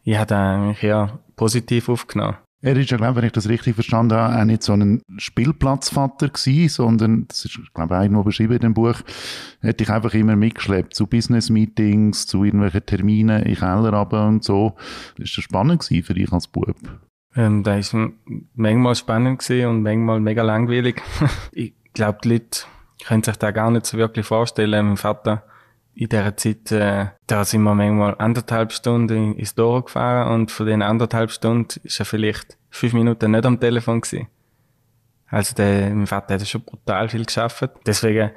[0.03, 2.37] ich habe eigentlich ja positiv aufgenommen.
[2.63, 6.29] Er ist ja, glaube wenn ich das richtig verstanden habe, auch nicht so ein Spielplatzvater
[6.29, 8.95] gewesen, sondern, das ist, glaube ich, irgendwo beschrieben in dem Buch,
[9.59, 14.75] hätte ich einfach immer mitgeschleppt zu Business-Meetings, zu irgendwelchen Terminen in Keller runter und so.
[15.17, 16.77] Ist das spannend gewesen für dich als Bub?
[17.35, 18.11] Ähm, das war
[18.55, 21.01] manchmal spannend gewesen und manchmal mega langweilig.
[21.51, 22.61] ich glaube, die Leute
[23.05, 24.87] können sich da gar nicht so wirklich vorstellen.
[24.87, 25.43] Mein Vater
[25.95, 30.65] in dieser Zeit, äh, da sind wir manchmal anderthalb Stunden ins Dorf gefahren und von
[30.65, 34.27] den anderthalb Stunden ist er vielleicht fünf Minuten nicht am Telefon gewesen.
[35.27, 37.69] Also der, mein Vater hat schon brutal viel geschafft.
[37.85, 38.31] Deswegen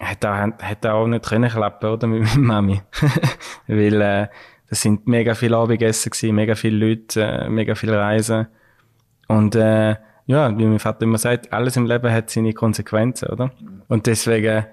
[0.00, 2.82] hat er, hat er auch nicht können klappen, oder, mit meiner Mami.
[3.66, 4.28] Weil, äh,
[4.68, 8.46] das sind mega viele Abendessen gewesen, mega viele Leute, äh, mega viele Reisen.
[9.28, 13.50] Und, äh, ja, wie mein Vater immer sagt, alles im Leben hat seine Konsequenzen, oder?
[13.88, 14.64] Und deswegen,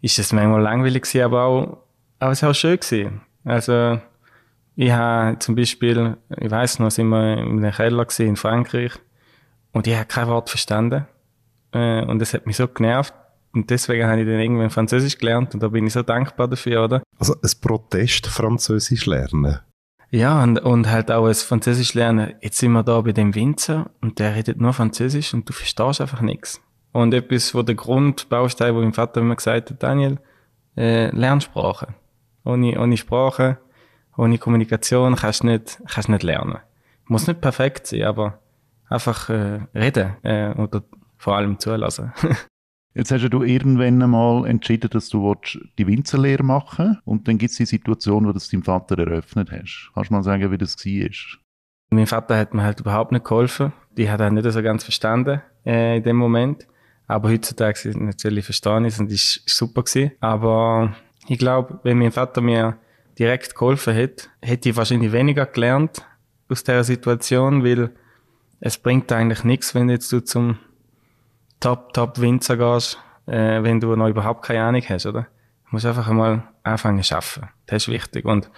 [0.00, 1.78] ist es manchmal langweilig gewesen, aber auch,
[2.18, 3.20] aber es war auch schön gewesen.
[3.44, 3.98] Also,
[4.76, 8.92] ich habe zum Beispiel, ich weiß noch, sind wir in einem Keller in Frankreich
[9.72, 11.06] und ich habe kein Wort verstanden.
[11.72, 13.14] Äh, und das hat mich so genervt.
[13.52, 16.84] Und deswegen habe ich dann irgendwann Französisch gelernt und da bin ich so dankbar dafür,
[16.84, 17.02] oder?
[17.18, 19.58] Also ein Protest Französisch lernen.
[20.10, 22.34] Ja, und, und halt auch ein Französisch lernen.
[22.40, 26.00] Jetzt sind wir da bei dem Winzer und der redet nur Französisch und du verstehst
[26.00, 26.60] einfach nichts.
[26.92, 30.18] Und etwas, wo der Grundbaustein, wo mein Vater immer gesagt hat, Daniel,
[30.76, 31.94] äh, Lernsprache.
[32.44, 33.58] Ohne, ohne Sprache,
[34.16, 36.58] ohne Kommunikation kannst du nicht, kannst nicht lernen.
[37.06, 38.38] Muss nicht perfekt sein, aber
[38.88, 40.82] einfach äh, reden äh, oder
[41.16, 42.12] vor allem zulassen.
[42.94, 45.34] Jetzt hast du irgendwann einmal entschieden, dass du
[45.78, 46.98] die Winzerlehre machen.
[47.04, 49.92] Und dann gibt es die Situation, wo du es deinem Vater eröffnet hast.
[49.94, 51.38] Kannst du mal sagen, wie das war?
[51.90, 53.72] Mein Vater hat mir halt überhaupt nicht geholfen.
[53.96, 56.66] Die hat er nicht so ganz verstanden äh, in dem Moment.
[57.10, 60.12] Aber heutzutage natürlich verstehe ich es und ist super gewesen.
[60.20, 60.94] Aber
[61.26, 62.76] ich glaube, wenn mein Vater mir
[63.18, 66.06] direkt geholfen hätte, hätte ich wahrscheinlich weniger gelernt
[66.48, 67.90] aus dieser Situation, weil
[68.60, 70.58] es bringt eigentlich nichts, wenn jetzt du zum
[71.58, 72.96] Top, Top Winzer gehst,
[73.26, 75.22] äh, wenn du noch überhaupt keine Ahnung hast, oder?
[75.64, 77.48] Du musst einfach einmal anfangen zu arbeiten.
[77.66, 78.24] Das ist wichtig.
[78.24, 78.48] Und,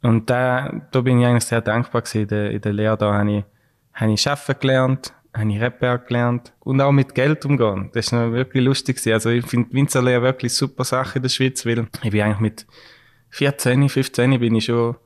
[0.00, 2.22] und da, da bin ich eigentlich sehr dankbar gewesen.
[2.22, 3.44] In der, in der Lehre da habe ich,
[3.92, 7.90] habe ich arbeiten gelernt, habe ich Rapper gelernt und auch mit Geld umgehen.
[7.92, 9.00] Das noch wirklich lustig.
[9.12, 12.66] Also ich finde Winzerlehre wirklich super Sache in der Schweiz, weil ich bin eigentlich mit
[13.30, 14.96] 14, 15 bin ich schon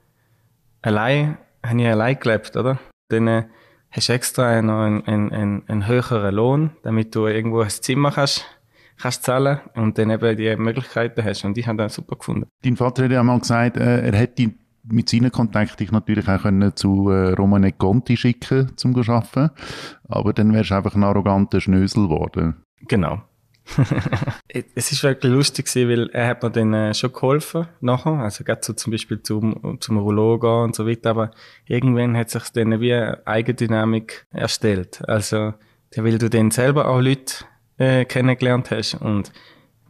[0.83, 2.78] allein, habe ich allein gelebt, oder?
[3.09, 3.45] Dann äh,
[3.91, 8.12] hast du extra noch einen, einen, einen, einen höheren Lohn, damit du irgendwo ein Zimmer
[8.12, 8.45] kannst,
[8.99, 11.45] kannst zahlen und dann eben die Möglichkeiten hast.
[11.45, 12.47] Und ich habe das super gefunden.
[12.62, 14.53] Dein Vater hat ja mal gesagt, äh, er hätte
[14.85, 19.51] mit seinen Kontakten dich natürlich auch können zu äh, Romane Conti schicken, zum zu arbeiten.
[20.09, 22.64] Aber dann wärst du einfach ein arroganter Schnösel geworden.
[22.89, 23.22] Genau.
[24.74, 28.62] es ist wirklich lustig weil er hat mir dann äh, schon geholfen nachher, also gerade
[28.64, 31.31] so zum Beispiel zum, zum Urologen und so weiter, aber
[31.66, 35.03] irgendwann hat sich dann wie eine Eigendynamik erstellt.
[35.09, 35.55] Also,
[35.95, 37.45] weil du dann selber auch Leute
[37.78, 39.31] äh, kennengelernt hast und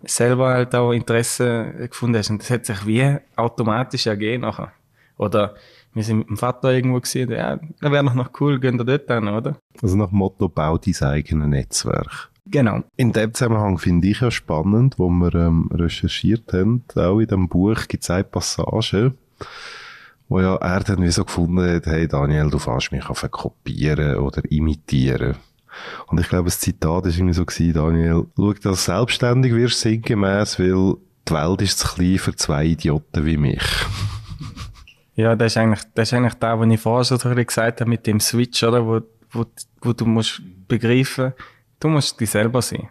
[0.02, 4.72] selber halt auch Interesse gefunden hast und das hat sich wie automatisch ergeben nachher.
[5.20, 5.54] Oder
[5.92, 9.10] wir sind mit dem Vater irgendwo gesehen, ja, das wäre noch cool, gehen wir dort
[9.10, 9.56] hin, oder?
[9.82, 12.30] Also nach Motto, bau dein eigenes Netzwerk.
[12.46, 12.82] Genau.
[12.96, 17.48] In dem Zusammenhang finde ich ja spannend, wo wir ähm, recherchiert haben, auch in dem
[17.48, 19.12] Buch gibt es eine Passage,
[20.28, 24.16] wo ja er dann wie so gefunden hat, hey Daniel, du fährst mich auf kopieren
[24.16, 25.36] oder imitieren.
[26.06, 29.80] Und ich glaube, das Zitat ist irgendwie so gewesen, Daniel, schau, dass du selbstständig wirst,
[29.80, 30.94] sinngemäß, weil
[31.28, 33.62] die Welt ist zu klein für zwei Idioten wie mich.
[35.20, 38.06] Ja, das ist eigentlich, das ist eigentlich da, was ich vorher so gesagt habe mit
[38.06, 38.86] dem Switch, oder?
[38.86, 39.00] Wo,
[39.30, 39.44] wo,
[39.82, 41.34] wo du musst begreifen,
[41.78, 42.88] du musst dich selber sein.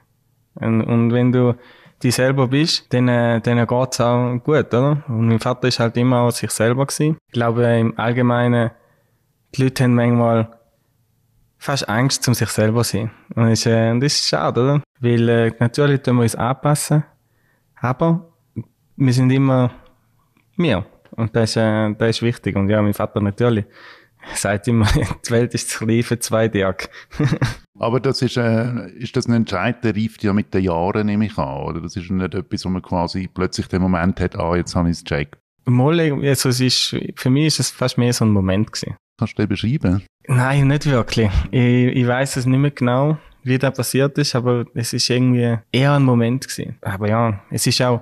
[0.53, 1.55] Und, und wenn du
[2.03, 5.03] dich selber bist, dann, dann geht's auch gut, oder?
[5.07, 7.17] Und mein Vater ist halt immer auch sich selber gewesen.
[7.27, 8.69] Ich glaube, im Allgemeinen,
[9.55, 10.49] die Leute haben manchmal
[11.57, 13.11] fast Angst, um sich selber zu sein.
[13.36, 14.84] Und das ist, äh, das ist schade, oder?
[14.99, 17.03] Weil, äh, natürlich tun wir uns anpassen,
[17.82, 18.32] aber
[18.95, 19.71] wir sind immer
[20.57, 20.86] wir.
[21.12, 22.55] Und das ist, äh, das ist wichtig.
[22.55, 23.66] Und ja, mein Vater natürlich
[24.36, 24.88] sagt immer,
[25.28, 26.89] die Welt ist zu klein für zwei Tage.
[27.80, 31.26] Aber das ist, äh, ist das ein Entscheid, der reift ja mit den Jahren, nehme
[31.26, 31.82] ich an, oder?
[31.82, 34.97] Das ist nicht etwas, wo man quasi plötzlich den Moment hat, ah, jetzt habe ich
[34.97, 35.38] es gecheckt.
[35.66, 38.97] Mal, also es ist, für mich ist es fast mehr so ein Moment gewesen.
[39.18, 40.03] Kannst du den beschreiben?
[40.28, 41.30] Nein, nicht wirklich.
[41.51, 45.57] Ich, ich weiß es nicht mehr genau, wie das passiert ist, aber es ist irgendwie
[45.72, 46.78] eher ein Moment gewesen.
[46.82, 48.01] Aber ja, es ist auch,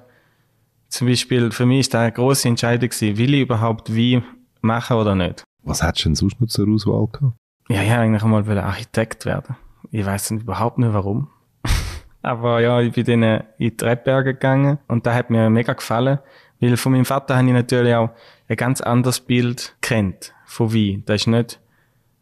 [0.89, 4.21] zum Beispiel, für mich ist das eine grosse Entscheidung gewesen, will ich überhaupt wie
[4.61, 5.43] machen oder nicht.
[5.63, 7.37] Was hättest du denn sonst noch zur Auswahl gehabt?
[7.69, 9.55] Ja, ich wollte eigentlich einmal Architekt werden.
[9.91, 11.27] Ich weiß überhaupt nicht warum.
[12.21, 16.19] aber ja, ich bin dann in die Treppberge gegangen und da hat mir mega gefallen,
[16.59, 18.09] weil von meinem Vater habe ich natürlich auch
[18.47, 21.03] ein ganz anderes Bild kennt von wie.
[21.05, 21.59] Das ist nicht,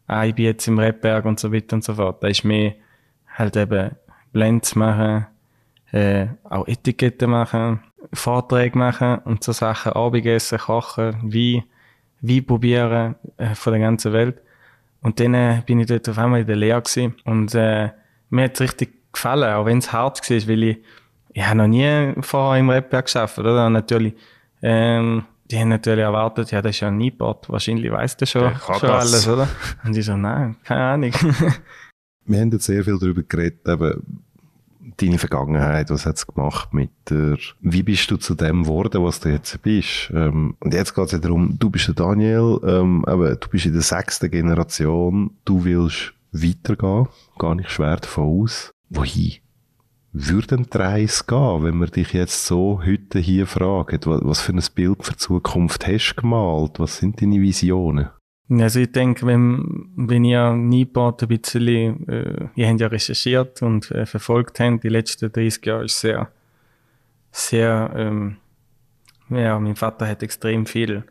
[0.06, 2.22] ah, ich bin jetzt im Rebberg und so weiter und so fort.
[2.22, 2.74] Das ist mehr
[3.32, 3.92] halt eben
[4.32, 5.26] Blends machen,
[5.92, 7.80] äh, auch Etiketten machen,
[8.12, 11.64] Vorträge machen und so Sachen, Abendessen, kochen, wie
[12.20, 14.42] wie probieren äh, von der ganzen Welt.
[15.02, 17.14] Und dann äh, bin ich dort auf einmal in der Lehre gewesen.
[17.24, 17.90] und äh,
[18.30, 20.78] mir hat es richtig gefallen, auch wenn es hart war, weil ich,
[21.32, 23.66] ich habe noch nie vorher im Rebberg geschafft, oder?
[23.66, 24.14] Und natürlich,
[24.62, 28.56] ähm, die haben natürlich erwartet, ja, das ist ja ein Nieport, wahrscheinlich weißt du schon,
[28.56, 29.12] schon das.
[29.12, 29.48] alles, oder?
[29.84, 31.12] Und ich so, nein, keine Ahnung.
[32.24, 34.24] Wir haben jetzt sehr viel darüber geredet, eben,
[34.96, 39.30] deine Vergangenheit, was hat's gemacht mit der, wie bist du zu dem geworden, was du
[39.30, 40.10] jetzt bist?
[40.14, 43.72] Ähm, und jetzt geht's ja darum, du bist der Daniel, ähm, eben, du bist in
[43.72, 48.70] der sechsten Generation, du willst weitergehen, gar nicht schwer davon aus.
[48.90, 49.34] Wohin?
[50.12, 54.62] Würden die Reise gehen, wenn wir dich jetzt so heute hier fragen, was für ein
[54.74, 56.78] Bild für die Zukunft hast du gemalt?
[56.78, 58.08] Was sind deine Visionen?
[58.48, 63.90] Also ich denke, wenn, wenn ihr Nieport ein bisschen, äh, ihr habt ja recherchiert und
[63.90, 66.30] äh, verfolgt habt, die letzten 30 Jahre ist sehr,
[67.32, 68.36] sehr, ähm,
[69.30, 71.02] ja, mein Vater hat extrem viel,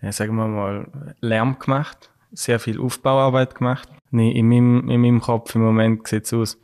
[0.00, 0.86] äh, sagen wir mal,
[1.20, 3.88] Lärm gemacht, sehr viel Aufbauarbeit gemacht.
[4.12, 6.58] Nee, in meinem, in meinem Kopf im Moment sieht es aus,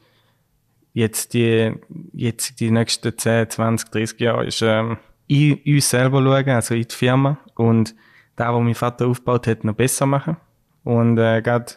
[0.92, 1.72] jetzt die,
[2.12, 6.86] jetzt die nächsten 10, 20, 30 Jahre ist, ähm, in uns selber schauen, also in
[6.86, 7.94] die Firma und
[8.36, 10.36] da, wo mein Vater aufgebaut hat, noch besser machen.
[10.84, 11.72] Und äh, gerade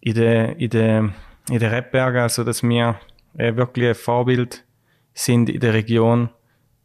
[0.00, 0.98] in der, in der,
[1.48, 2.96] in der Rebberge, also dass wir
[3.38, 4.64] äh, wirklich ein Vorbild
[5.14, 6.30] sind in der Region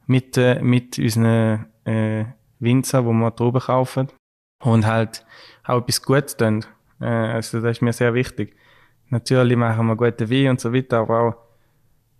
[0.05, 2.25] mit, äh, mit unseren äh,
[2.59, 4.07] Winzer, wo wir drüber kaufen
[4.59, 5.25] und halt
[5.63, 6.65] auch etwas Gutes tun.
[7.01, 8.55] Äh, also das ist mir sehr wichtig.
[9.09, 11.35] Natürlich machen wir gute Wein und so weiter, aber auch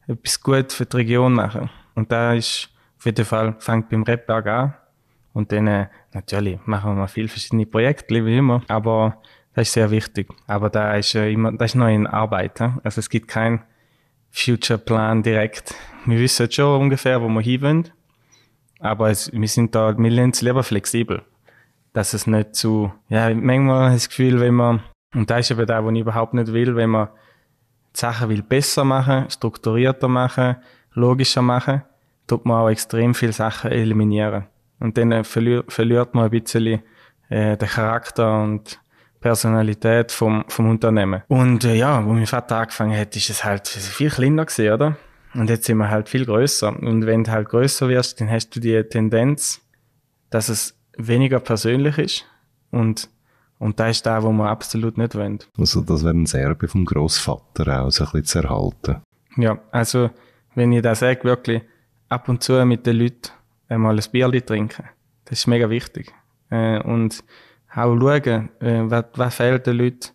[0.08, 1.70] etwas Gutes für die Region machen.
[1.96, 4.74] Und da ist auf jeden Fall, fängt beim Rebberg an
[5.34, 5.88] und dann, äh,
[6.18, 8.62] natürlich, machen wir viele verschiedene Projekte, wie immer.
[8.68, 9.22] Aber
[9.54, 10.28] das ist sehr wichtig.
[10.48, 12.60] Aber da ist äh, immer, das ist noch in Arbeit.
[12.84, 13.62] Also es gibt keinen
[14.32, 15.74] Future-Plan direkt.
[16.06, 17.90] Wir wissen schon ungefähr, wo wir hin wollen.
[18.80, 21.22] Aber es, wir sind da, wir lernen es lieber flexibel.
[21.94, 24.82] Dass es nicht zu, ja, manchmal das Gefühl, wenn man,
[25.16, 27.10] und das ist eben da, wo ich überhaupt nicht will, wenn man
[27.94, 30.58] Sachen will besser machen, strukturierter machen,
[30.94, 31.82] logischer machen,
[32.28, 34.46] tut man auch extrem viele Sachen eliminieren.
[34.80, 36.82] Und dann äh, verliert, man ein bisschen
[37.30, 38.80] äh, den Charakter und
[39.20, 41.24] Personalität vom, vom Unternehmen.
[41.28, 44.98] Und äh, ja, wo mein Vater angefangen hat, ist es halt viel kleiner gewesen, oder?
[45.34, 46.70] Und jetzt sind wir halt viel größer.
[46.70, 49.62] Und wenn du halt größer wirst, dann hast du die Tendenz,
[50.30, 52.26] dass es weniger persönlich ist.
[52.72, 53.10] Und,
[53.60, 55.40] und da ist da, wo man absolut nicht wollen.
[55.58, 59.02] Also das wäre ein Serbe vom Großvater auch, so ein bisschen zu erhalten.
[59.36, 60.10] Ja, also
[60.56, 61.62] wenn ich das sage, wirklich
[62.10, 63.32] ab und zu mit den Leuten
[63.70, 64.86] einmal ein Bier trinken.
[65.26, 66.14] Das ist mega wichtig.
[66.50, 67.24] Äh, und
[67.74, 70.10] auch schauen, äh, was, was fehlt den Leuten.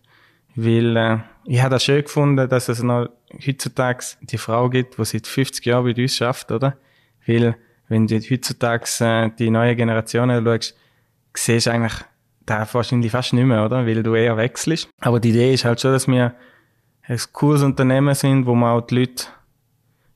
[0.55, 3.09] Weil äh, ich habe das schön gefunden, dass es noch
[3.45, 6.77] heutzutage die Frau gibt, die seit 50 Jahren bei uns schafft, oder?
[7.25, 7.55] Weil,
[7.87, 10.77] wenn du heutzutage äh, die neue Generationen schaust,
[11.35, 11.93] siehst du eigentlich
[12.45, 13.85] da wahrscheinlich fast nicht mehr, oder?
[13.85, 14.89] Weil du eher wechselst.
[14.99, 16.35] Aber die Idee ist halt schon, dass wir
[17.03, 19.25] ein cooles Unternehmen sind, wo man auch die Leute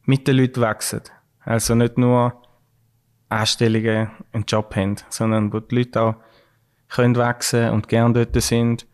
[0.03, 1.01] mit den Leuten wachsen.
[1.41, 2.41] Also nicht nur
[3.29, 6.15] Anstellungen einen Job haben, sondern wo die Leute auch
[6.89, 8.87] können wachsen und gern dort sind.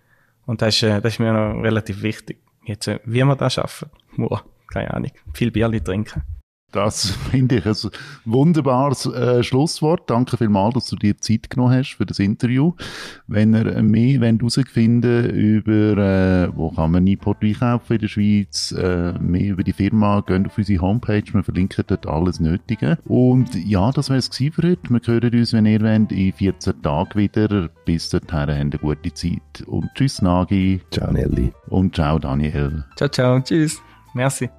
[0.45, 2.39] Und das ist, äh, das ist mir noch relativ wichtig.
[2.65, 5.11] Jetzt, äh, wie wir das schaffen, Boah, keine Ahnung.
[5.33, 6.23] Viel Bier trinken.
[6.73, 7.91] Das finde ich ein
[8.25, 10.09] wunderbares äh, Schlusswort.
[10.09, 12.73] Danke vielmals, dass du dir Zeit genommen hast für das Interview.
[13.27, 19.13] Wenn ihr mehr herausfinden über, äh, wo kann man Niport einkaufen in der Schweiz, äh,
[19.19, 22.97] mehr über die Firma, geht auf unsere Homepage, wir verlinken dort alles Nötige.
[23.05, 24.89] Und ja, das wäre es für heute.
[24.89, 27.69] Wir hören uns, wenn ihr wollt, in 14 Tagen wieder.
[27.85, 29.63] Bis dahin habt eine gute Zeit.
[29.67, 30.81] Und tschüss Nagi.
[30.91, 31.53] Ciao Nelly.
[31.67, 32.83] Und ciao Daniel.
[32.95, 33.39] Ciao, ciao.
[33.39, 33.79] Tschüss.
[34.13, 34.49] Merci.